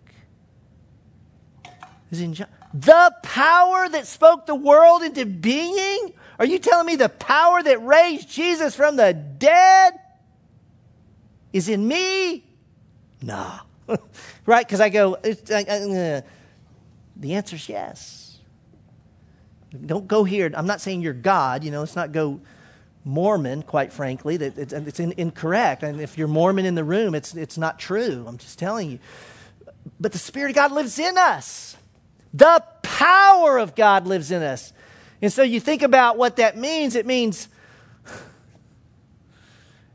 [2.12, 2.48] is in John.
[2.74, 6.14] The power that spoke the world into being?
[6.40, 10.00] Are you telling me the power that raised Jesus from the dead
[11.52, 12.46] is in me?
[13.22, 13.60] Nah.
[14.46, 14.66] right?
[14.66, 16.22] Because I go, I, uh,
[17.18, 18.29] the answer is yes.
[19.86, 20.52] Don't go here.
[20.54, 21.64] I'm not saying you're God.
[21.64, 22.42] You know, let's not go
[23.06, 24.36] Mormon, quite frankly.
[24.36, 25.84] It's, it's in, incorrect.
[25.84, 28.26] And if you're Mormon in the room, it's, it's not true.
[28.28, 29.00] I'm just telling you.
[30.00, 31.78] But the Spirit of God lives in us.
[32.34, 34.74] The power of God lives in us.
[35.22, 36.96] And so you think about what that means.
[36.96, 37.50] It means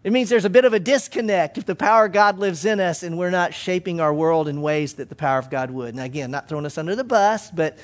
[0.05, 2.79] it means there's a bit of a disconnect if the power of God lives in
[2.79, 5.95] us and we're not shaping our world in ways that the power of God would.
[5.95, 7.79] And again, not throwing us under the bus, but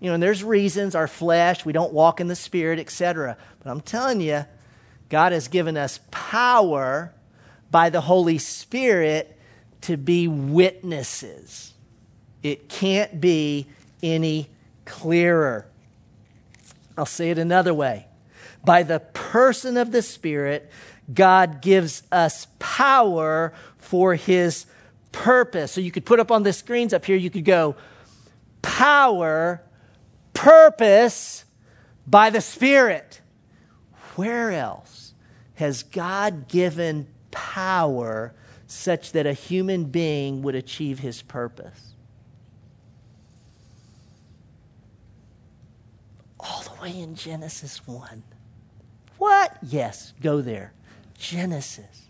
[0.00, 3.36] you know, and there's reasons, our flesh, we don't walk in the spirit, etc.
[3.62, 4.44] But I'm telling you,
[5.08, 7.12] God has given us power
[7.70, 9.38] by the Holy Spirit
[9.82, 11.74] to be witnesses.
[12.42, 13.66] It can't be
[14.02, 14.50] any
[14.84, 15.66] clearer.
[16.96, 18.06] I'll say it another way.
[18.64, 20.70] By the person of the Spirit,
[21.12, 24.66] God gives us power for his
[25.12, 25.72] purpose.
[25.72, 27.76] So you could put up on the screens up here, you could go
[28.62, 29.62] power,
[30.34, 31.44] purpose
[32.06, 33.20] by the Spirit.
[34.16, 35.14] Where else
[35.54, 38.34] has God given power
[38.66, 41.94] such that a human being would achieve his purpose?
[46.38, 48.22] All the way in Genesis 1.
[49.18, 49.56] What?
[49.62, 50.72] Yes, go there.
[51.16, 52.04] Genesis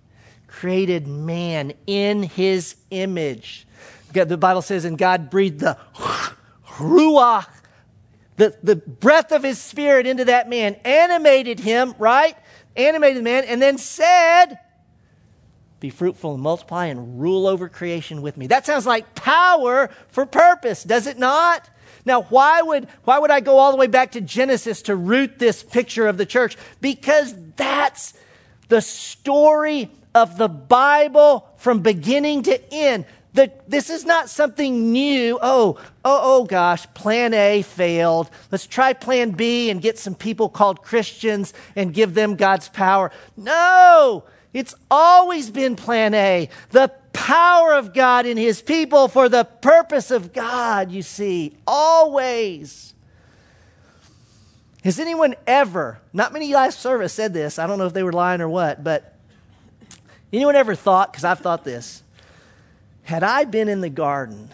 [0.55, 3.67] created man in his image.
[4.13, 5.77] The Bible says, and God breathed the
[6.67, 7.47] ruach,
[8.37, 12.37] the, the breath of his spirit into that man, animated him, right?
[12.77, 14.59] Animated the man, and then said,
[15.81, 18.49] Be fruitful and multiply and rule over creation with me.
[18.49, 21.71] That sounds like power for purpose, does it not?
[22.07, 25.39] Now, why would, why would I go all the way back to Genesis to root
[25.39, 26.57] this picture of the church?
[26.81, 28.15] Because that's
[28.69, 33.07] the story of the Bible from beginning to end.
[33.35, 35.39] The, this is not something new.
[35.43, 38.31] Oh, oh, oh gosh, plan A failed.
[38.53, 43.11] Let's try plan B and get some people called Christians and give them God's power.
[43.37, 46.49] No, it's always been plan A.
[46.71, 52.95] The power of God in his people for the purpose of God, you see, always.
[54.85, 58.13] Has anyone ever, not many last service said this, I don't know if they were
[58.13, 59.19] lying or what, but
[60.33, 62.04] anyone ever thought, because I've thought this,
[63.05, 64.51] had I been in the garden,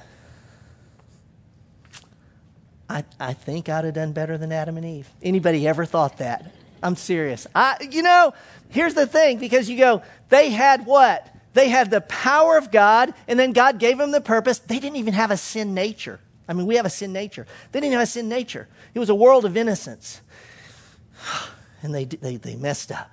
[2.88, 5.08] I, I think I'd have done better than Adam and Eve.
[5.22, 6.52] Anybody ever thought that?
[6.82, 7.46] I'm serious.
[7.54, 8.34] I, you know,
[8.68, 11.26] here's the thing because you go, they had what?
[11.52, 14.58] They had the power of God, and then God gave them the purpose.
[14.58, 16.20] They didn't even have a sin nature.
[16.48, 17.46] I mean, we have a sin nature.
[17.70, 18.68] They didn't have a sin nature.
[18.94, 20.20] It was a world of innocence.
[21.82, 23.10] And they, they, they messed up.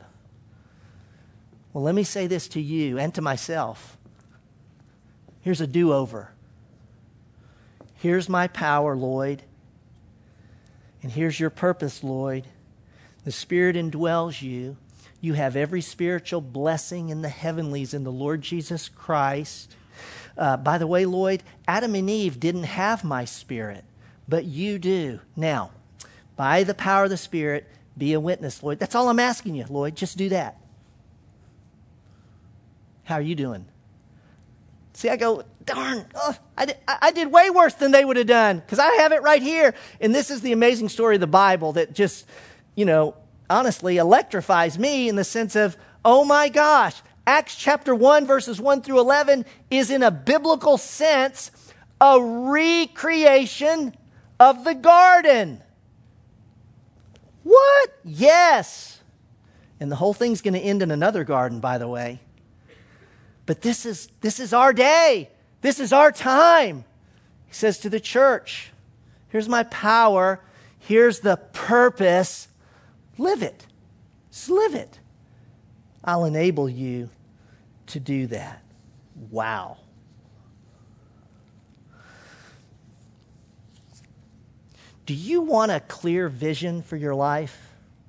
[1.72, 3.97] Well, let me say this to you and to myself.
[5.48, 6.32] Here's a do over.
[7.96, 9.44] Here's my power, Lloyd.
[11.02, 12.44] And here's your purpose, Lloyd.
[13.24, 14.76] The Spirit indwells you.
[15.22, 19.74] You have every spiritual blessing in the heavenlies in the Lord Jesus Christ.
[20.38, 23.86] Uh, by the way, Lloyd, Adam and Eve didn't have my spirit,
[24.28, 25.22] but you do.
[25.38, 25.72] Now,
[26.36, 27.66] by the power of the Spirit,
[27.98, 28.80] be a witness, Lloyd.
[28.80, 29.96] That's all I'm asking you, Lloyd.
[29.96, 30.60] Just do that.
[33.06, 33.66] How are you doing?
[34.98, 38.26] See, I go, darn, oh, I, did, I did way worse than they would have
[38.26, 39.76] done because I have it right here.
[40.02, 42.26] And this is the amazing story of the Bible that just,
[42.74, 43.14] you know,
[43.48, 48.82] honestly electrifies me in the sense of, oh my gosh, Acts chapter 1, verses 1
[48.82, 51.52] through 11 is in a biblical sense
[52.02, 53.96] a recreation
[54.40, 55.62] of the garden.
[57.44, 57.90] What?
[58.04, 59.00] Yes.
[59.80, 62.20] And the whole thing's going to end in another garden, by the way.
[63.48, 65.30] But this is, this is our day.
[65.62, 66.84] This is our time.
[67.48, 68.72] He says to the church,
[69.30, 70.40] Here's my power.
[70.80, 72.48] Here's the purpose.
[73.18, 73.66] Live it.
[74.32, 75.00] Just live it.
[76.04, 77.10] I'll enable you
[77.88, 78.62] to do that.
[79.32, 79.78] Wow.
[85.06, 87.58] Do you want a clear vision for your life?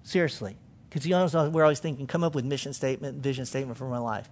[0.03, 0.57] Seriously.
[0.89, 3.99] Because you know, we're always thinking, come up with mission statement, vision statement for my
[3.99, 4.29] life.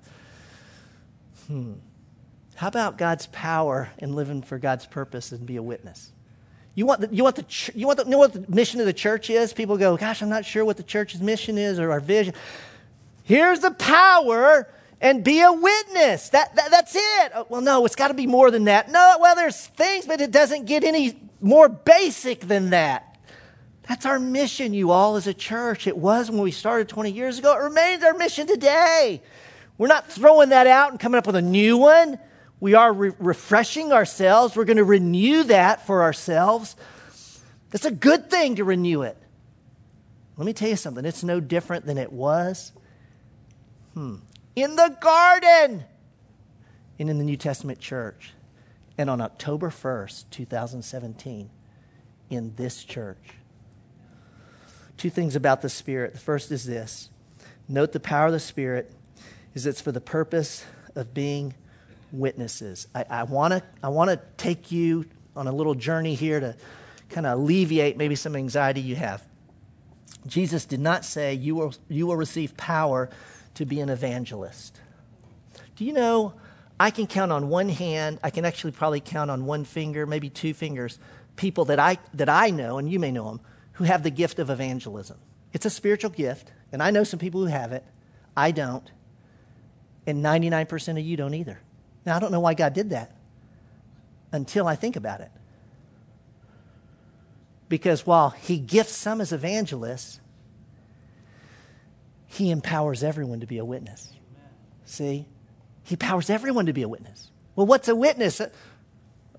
[1.46, 1.74] Hmm.
[2.56, 6.12] How about God's power in living for God's purpose and be a witness?
[6.74, 8.92] You want the, you want the, you want the, know what the mission of the
[8.92, 9.52] church is?
[9.52, 12.34] People go, gosh, I'm not sure what the church's mission is or our vision.
[13.24, 14.68] Here's the power
[15.00, 16.30] and be a witness.
[16.30, 17.32] That, that that's it.
[17.34, 18.90] Oh, well, no, it's got to be more than that.
[18.90, 23.18] No, well, there's things, but it doesn't get any more basic than that.
[23.88, 25.86] That's our mission, you all, as a church.
[25.86, 27.54] It was when we started 20 years ago.
[27.54, 29.22] It remains our mission today.
[29.78, 32.18] We're not throwing that out and coming up with a new one.
[32.60, 34.56] We are re- refreshing ourselves.
[34.56, 36.76] We're going to renew that for ourselves.
[37.72, 39.18] It's a good thing to renew it.
[40.36, 41.04] Let me tell you something.
[41.04, 42.72] It's no different than it was
[43.94, 44.16] hmm,
[44.54, 45.84] in the garden
[46.98, 48.32] and in the New Testament church.
[48.98, 51.50] And on October 1st, 2017,
[52.30, 53.34] in this church.
[54.96, 56.14] Two things about the Spirit.
[56.14, 57.10] The first is this
[57.68, 58.92] note the power of the Spirit
[59.56, 61.54] is it's for the purpose of being
[62.12, 62.86] witnesses.
[62.94, 66.54] I want to I want to take you on a little journey here to
[67.08, 69.26] kind of alleviate maybe some anxiety you have.
[70.26, 73.08] Jesus did not say you will, you will receive power
[73.54, 74.78] to be an evangelist.
[75.76, 76.34] Do you know
[76.78, 80.28] I can count on one hand, I can actually probably count on one finger, maybe
[80.28, 80.98] two fingers,
[81.36, 83.40] people that I, that I know, and you may know them,
[83.72, 85.16] who have the gift of evangelism.
[85.54, 87.82] It's a spiritual gift, and I know some people who have it.
[88.36, 88.90] I don't.
[90.06, 91.60] And 99% of you don't either.
[92.04, 93.12] Now, I don't know why God did that
[94.32, 95.30] until I think about it.
[97.68, 100.20] Because while He gifts some as evangelists,
[102.26, 104.12] He empowers everyone to be a witness.
[104.84, 105.26] See?
[105.82, 107.30] He empowers everyone to be a witness.
[107.56, 108.40] Well, what's a witness?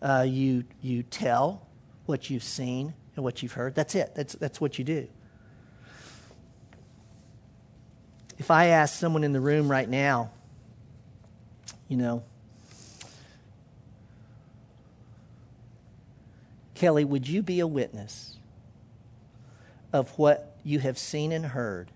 [0.01, 1.65] Uh, you, you tell
[2.05, 3.75] what you've seen and what you've heard.
[3.75, 4.13] That's it.
[4.15, 5.07] That's, that's what you do.
[8.37, 10.31] If I ask someone in the room right now,
[11.87, 12.23] you know,
[16.75, 18.35] Kelly, would you be a witness
[19.91, 21.91] of what you have seen and heard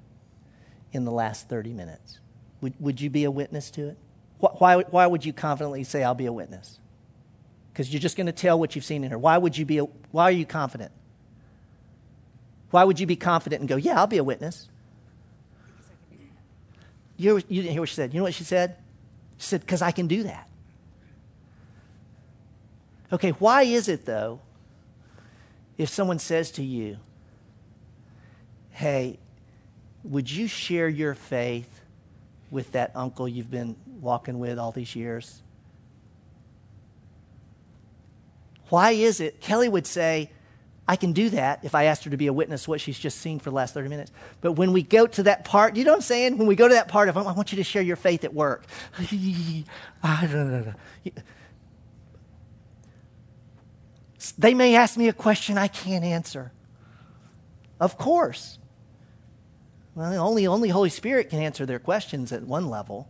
[0.91, 2.19] in the last 30 minutes?
[2.61, 3.97] Would, would you be a witness to it?
[4.39, 6.79] Why, why would you confidently say, I'll be a witness?
[7.71, 9.19] Because you're just going to tell what you've seen in her.
[9.19, 10.91] Why would you be, a, why are you confident?
[12.71, 14.67] Why would you be confident and go, yeah, I'll be a witness?
[17.17, 18.15] You, you didn't hear what she said.
[18.15, 18.77] You know what she said?
[19.41, 20.47] She said, because I can do that.
[23.11, 24.39] Okay, why is it, though,
[25.79, 26.97] if someone says to you,
[28.69, 29.17] hey,
[30.03, 31.81] would you share your faith
[32.51, 35.41] with that uncle you've been walking with all these years?
[38.69, 39.41] Why is it?
[39.41, 40.29] Kelly would say,
[40.91, 43.19] I can do that if I asked her to be a witness what she's just
[43.19, 44.11] seen for the last 30 minutes.
[44.41, 46.37] But when we go to that part, you know what I'm saying?
[46.37, 48.33] When we go to that part of, I want you to share your faith at
[48.33, 48.65] work.
[54.37, 56.51] They may ask me a question I can't answer.
[57.79, 58.59] Of course.
[59.95, 63.09] Well, only, only Holy Spirit can answer their questions at one level.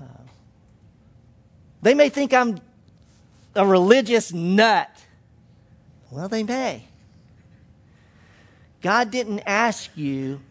[0.00, 0.04] Uh,
[1.80, 2.60] they may think I'm
[3.56, 4.90] a religious nut.
[6.12, 6.84] Well, they may.
[8.82, 10.42] God didn't ask you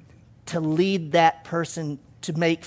[0.47, 2.65] to lead that person to make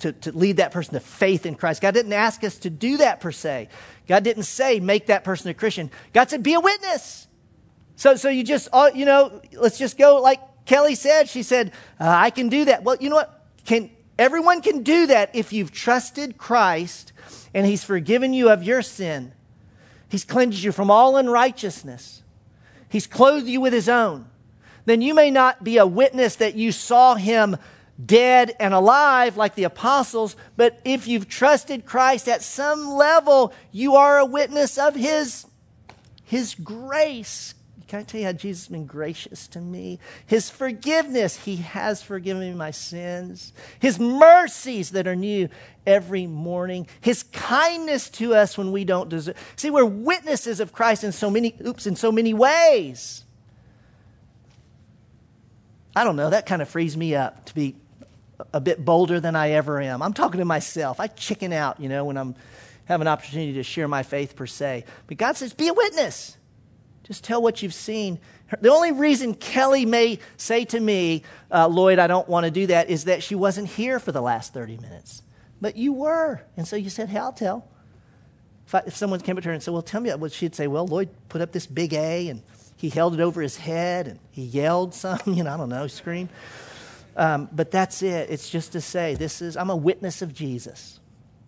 [0.00, 1.80] to, to lead that person to faith in Christ.
[1.80, 3.68] God didn't ask us to do that per se.
[4.06, 5.90] God didn't say make that person a Christian.
[6.12, 7.26] God said be a witness.
[7.96, 11.30] So, so you just, uh, you know, let's just go like Kelly said.
[11.30, 12.84] She said, uh, I can do that.
[12.84, 13.46] Well, you know what?
[13.64, 17.12] Can, everyone can do that if you've trusted Christ
[17.54, 19.32] and he's forgiven you of your sin.
[20.08, 22.22] He's cleansed you from all unrighteousness.
[22.88, 24.26] He's clothed you with his own.
[24.86, 27.56] Then you may not be a witness that you saw him
[28.04, 33.96] dead and alive like the apostles, but if you've trusted Christ at some level, you
[33.96, 35.46] are a witness of his,
[36.24, 37.54] his grace.
[37.88, 39.98] Can I tell you how Jesus has been gracious to me?
[40.26, 43.54] His forgiveness, He has forgiven me my sins.
[43.80, 45.48] His mercies that are new
[45.86, 46.86] every morning.
[47.00, 49.36] His kindness to us when we don't deserve.
[49.56, 53.24] See, we're witnesses of Christ in so many, oops, in so many ways.
[55.96, 57.74] I don't know, that kind of frees me up to be
[58.52, 60.02] a bit bolder than I ever am.
[60.02, 61.00] I'm talking to myself.
[61.00, 62.36] I chicken out, you know, when I'm
[62.84, 64.84] have an opportunity to share my faith per se.
[65.06, 66.38] But God says, be a witness.
[67.08, 68.18] Just tell what you've seen.
[68.60, 72.66] The only reason Kelly may say to me, uh, Lloyd, I don't want to do
[72.66, 75.22] that, is that she wasn't here for the last 30 minutes.
[75.60, 76.42] But you were.
[76.56, 77.66] And so you said, hey, I'll tell.
[78.66, 80.54] If, I, if someone came up to her and said, well, tell me, well, she'd
[80.54, 82.42] say, well, Lloyd put up this big A and
[82.76, 85.86] he held it over his head and he yelled some, you know, I don't know,
[85.86, 86.28] screamed.
[87.16, 88.30] Um, but that's it.
[88.30, 91.00] It's just to say, this is, I'm a witness of Jesus.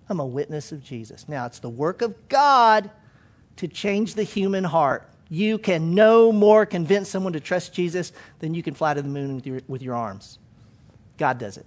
[0.08, 1.28] I'm a witness of Jesus.
[1.28, 2.90] Now, it's the work of God
[3.56, 5.09] to change the human heart.
[5.31, 9.09] You can no more convince someone to trust Jesus than you can fly to the
[9.09, 10.41] moon with your, with your arms.
[11.16, 11.66] God does it.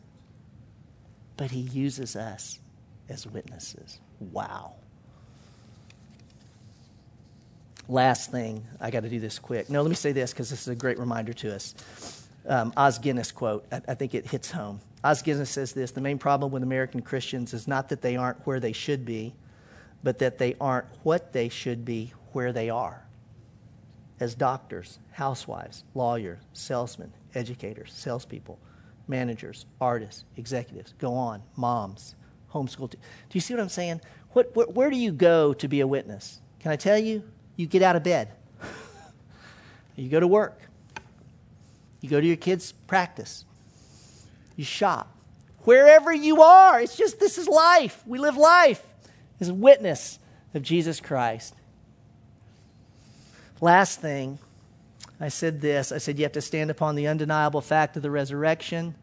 [1.38, 2.60] But he uses us
[3.08, 4.00] as witnesses.
[4.20, 4.74] Wow.
[7.88, 9.70] Last thing, I got to do this quick.
[9.70, 11.74] No, let me say this because this is a great reminder to us.
[12.48, 14.82] Um, Os Guinness quote, I, I think it hits home.
[15.04, 18.46] Os Guinness says this The main problem with American Christians is not that they aren't
[18.46, 19.34] where they should be,
[20.04, 23.06] but that they aren't what they should be where they are.
[24.20, 28.60] As doctors, housewives, lawyers, salesmen, educators, salespeople,
[29.08, 32.16] managers, artists, executives, go on, moms,
[32.54, 32.92] homeschool.
[32.92, 34.02] T- do you see what I'm saying?
[34.32, 36.40] What, where, where do you go to be a witness?
[36.60, 37.24] Can I tell you?
[37.56, 38.30] You get out of bed.
[39.96, 40.60] you go to work.
[42.02, 43.46] You go to your kids' practice.
[44.56, 45.16] You shop.
[45.64, 48.04] Wherever you are, it's just this is life.
[48.06, 48.84] We live life
[49.40, 50.20] as a witness
[50.54, 51.56] of Jesus Christ.
[53.64, 54.40] Last thing,
[55.22, 58.12] I said this I said you have to stand upon the undeniable fact of the
[58.12, 58.94] resurrection.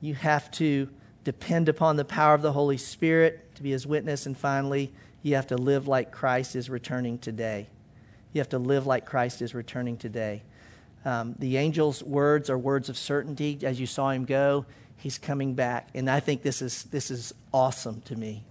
[0.00, 0.88] You have to
[1.24, 4.24] depend upon the power of the Holy Spirit to be his witness.
[4.24, 4.94] And finally,
[5.24, 7.68] you have to live like Christ is returning today.
[8.32, 10.44] You have to live like Christ is returning today.
[11.04, 13.58] Um, the angel's words are words of certainty.
[13.64, 14.64] As you saw him go,
[14.96, 15.88] he's coming back.
[15.92, 18.44] And I think this is, this is awesome to me.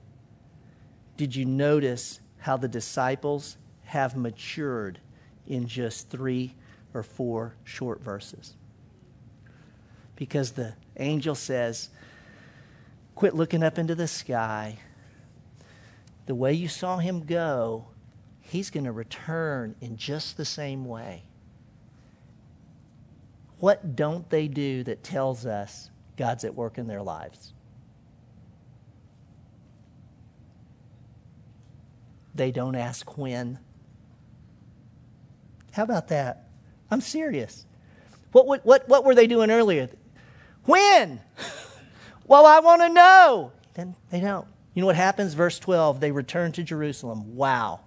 [1.16, 3.55] Did you notice how the disciples
[3.86, 4.99] have matured
[5.47, 6.55] in just three
[6.93, 8.55] or four short verses?
[10.15, 11.89] Because the angel says,
[13.15, 14.77] Quit looking up into the sky.
[16.25, 17.87] The way you saw him go,
[18.41, 21.23] he's going to return in just the same way.
[23.59, 27.53] What don't they do that tells us God's at work in their lives?
[32.33, 33.59] They don't ask when.
[35.76, 36.47] How about that?
[36.89, 37.65] I'm serious.
[38.32, 39.89] What, what, what were they doing earlier?
[40.63, 41.19] When?
[42.26, 43.51] well, I want to know.
[43.73, 44.47] Then they don't.
[44.73, 45.34] You know what happens?
[45.34, 47.36] Verse 12 they returned to Jerusalem.
[47.36, 47.82] Wow.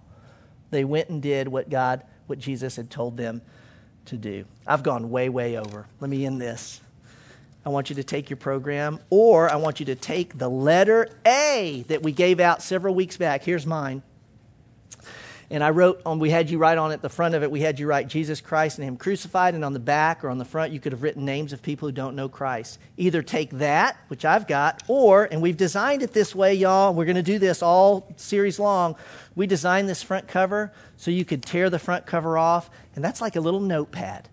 [0.70, 3.40] They went and did what God, what Jesus had told them
[4.06, 4.44] to do.
[4.66, 5.86] I've gone way, way over.
[5.98, 6.82] Let me end this.
[7.64, 11.08] I want you to take your program, or I want you to take the letter
[11.26, 13.44] A that we gave out several weeks back.
[13.44, 14.02] Here's mine.
[15.50, 17.62] And I wrote on, we had you write on at the front of it, we
[17.62, 19.54] had you write Jesus Christ and Him crucified.
[19.54, 21.88] And on the back or on the front, you could have written names of people
[21.88, 22.78] who don't know Christ.
[22.98, 26.92] Either take that, which I've got, or, and we've designed it this way, y'all.
[26.92, 28.94] We're going to do this all series long.
[29.34, 32.68] We designed this front cover so you could tear the front cover off.
[32.94, 34.28] And that's like a little notepad.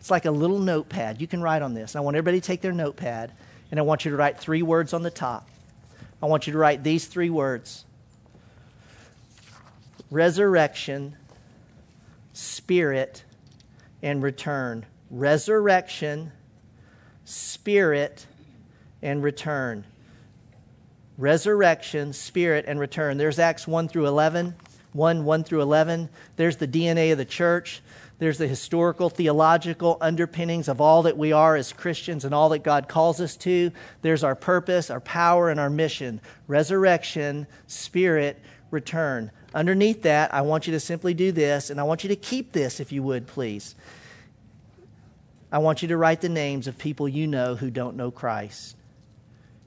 [0.00, 1.20] It's like a little notepad.
[1.20, 1.94] You can write on this.
[1.94, 3.32] I want everybody to take their notepad,
[3.70, 5.46] and I want you to write three words on the top.
[6.22, 7.84] I want you to write these three words
[10.10, 11.16] resurrection,
[12.32, 13.24] spirit,
[14.02, 14.86] and return.
[15.10, 16.32] Resurrection,
[17.24, 18.26] spirit,
[19.02, 19.84] and return.
[21.16, 23.18] Resurrection, spirit, and return.
[23.18, 24.54] There's Acts 1 through 11.
[24.92, 26.08] 1 1 through 11.
[26.36, 27.82] There's the DNA of the church.
[28.18, 32.64] There's the historical, theological underpinnings of all that we are as Christians and all that
[32.64, 33.70] God calls us to.
[34.02, 38.40] There's our purpose, our power, and our mission resurrection, spirit,
[38.70, 39.30] return.
[39.54, 42.52] Underneath that, I want you to simply do this, and I want you to keep
[42.52, 43.74] this if you would, please.
[45.50, 48.76] I want you to write the names of people you know who don't know Christ.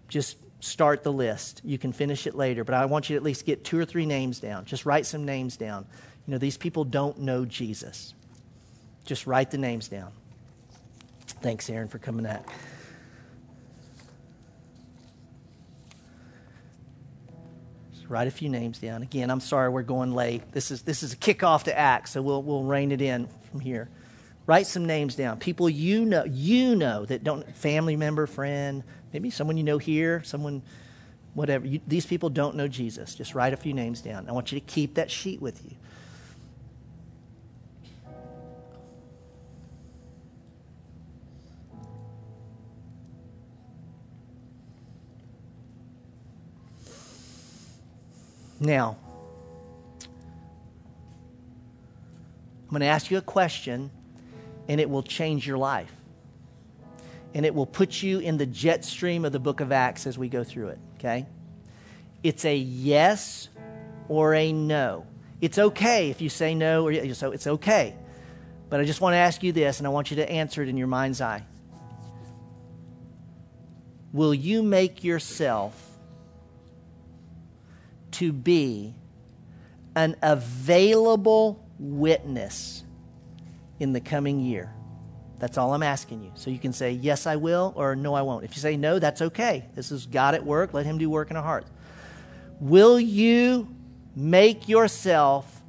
[0.08, 1.62] Just start the list.
[1.64, 3.86] You can finish it later, but I want you to at least get two or
[3.86, 4.66] three names down.
[4.66, 5.88] Just write some names down.
[6.28, 8.14] You know, these people don't know Jesus.
[9.06, 10.12] Just write the names down.
[11.42, 12.48] Thanks, Aaron, for coming back.
[18.12, 19.02] Write a few names down.
[19.02, 20.52] Again, I'm sorry we're going late.
[20.52, 23.62] This is, this is a kickoff to Acts, so we'll, we'll rein it in from
[23.62, 23.90] here.
[24.46, 25.40] Write some names down.
[25.40, 28.84] People you know, you know that don't, family member, friend,
[29.14, 30.62] maybe someone you know here, someone,
[31.34, 31.66] whatever.
[31.66, 33.16] You, these people don't know Jesus.
[33.16, 34.28] Just write a few names down.
[34.28, 35.78] I want you to keep that sheet with you.
[48.62, 48.96] Now,
[52.64, 53.90] I'm going to ask you a question,
[54.70, 55.92] and it will change your life.
[57.34, 60.16] And it will put you in the jet stream of the book of Acts as
[60.16, 61.26] we go through it, okay?
[62.22, 63.50] It's a yes
[64.08, 65.08] or a no.
[65.42, 67.96] It's okay if you say no, or so it's okay.
[68.70, 70.70] But I just want to ask you this, and I want you to answer it
[70.70, 71.44] in your mind's eye.
[74.14, 75.91] Will you make yourself
[78.22, 78.94] to be
[79.96, 82.84] an available witness
[83.80, 84.72] in the coming year?
[85.40, 86.32] That's all I'm asking you.
[86.36, 88.46] So you can say, Yes, I will, or No, I won't.
[88.46, 89.66] If you say no, that's okay.
[89.74, 90.72] This is God at work.
[90.72, 91.72] Let Him do work in our hearts.
[92.60, 93.76] Will you
[94.16, 95.64] make yourself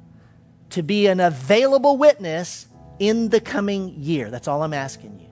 [0.69, 2.67] to be an available witness
[2.99, 4.29] in the coming year?
[4.29, 5.29] That's all I'm asking you.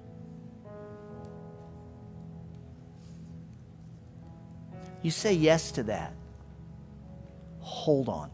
[5.03, 6.15] You say yes to that.
[7.71, 8.29] Hold on.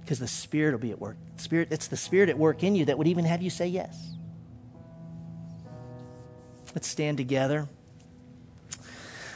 [0.00, 1.16] Because the Spirit will be at work.
[1.34, 4.12] Spirit, it's the Spirit at work in you that would even have you say yes.
[6.72, 7.68] Let's stand together.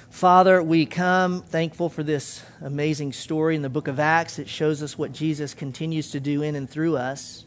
[0.09, 4.39] Father, we come thankful for this amazing story in the book of Acts.
[4.39, 7.45] It shows us what Jesus continues to do in and through us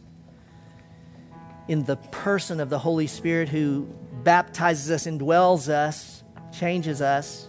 [1.69, 3.87] in the person of the Holy Spirit who
[4.23, 6.21] baptizes us, indwells us,
[6.51, 7.47] changes us.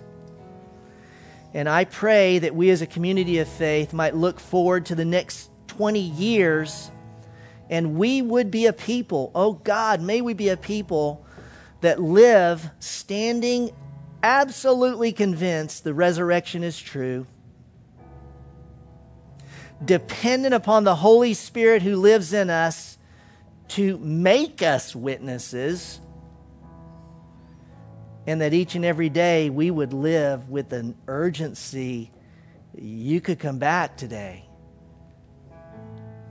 [1.55, 5.05] And I pray that we as a community of faith might look forward to the
[5.05, 6.91] next 20 years
[7.71, 11.25] and we would be a people, oh God, may we be a people
[11.81, 13.71] that live standing
[14.23, 17.27] absolutely convinced the resurrection is true,
[19.85, 22.99] dependent upon the Holy Spirit who lives in us
[23.69, 26.01] to make us witnesses,
[28.27, 32.11] and that each and every day we would live with an urgency
[32.77, 34.45] you could come back today.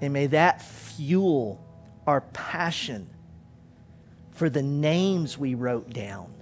[0.02, 1.66] And may that fuel
[2.06, 3.10] our passion
[4.32, 6.34] for the names we wrote down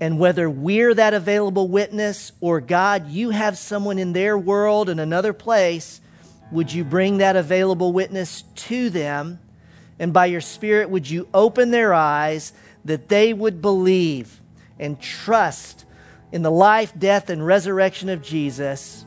[0.00, 4.98] and whether we're that available witness or God, you have someone in their world in
[4.98, 6.00] another place,
[6.52, 9.40] would you bring that available witness to them?
[9.98, 12.52] And by your Spirit, would you open their eyes
[12.88, 14.40] that they would believe
[14.78, 15.84] and trust
[16.32, 19.04] in the life, death, and resurrection of Jesus,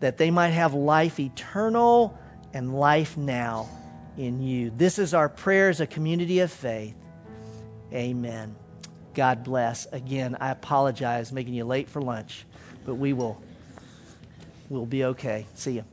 [0.00, 2.18] that they might have life eternal
[2.54, 3.68] and life now
[4.16, 4.72] in you.
[4.74, 6.94] This is our prayer as a community of faith.
[7.92, 8.56] Amen.
[9.14, 9.86] God bless.
[9.86, 12.46] Again, I apologize making you late for lunch,
[12.86, 13.40] but we will
[14.70, 15.46] we'll be okay.
[15.54, 15.84] See you.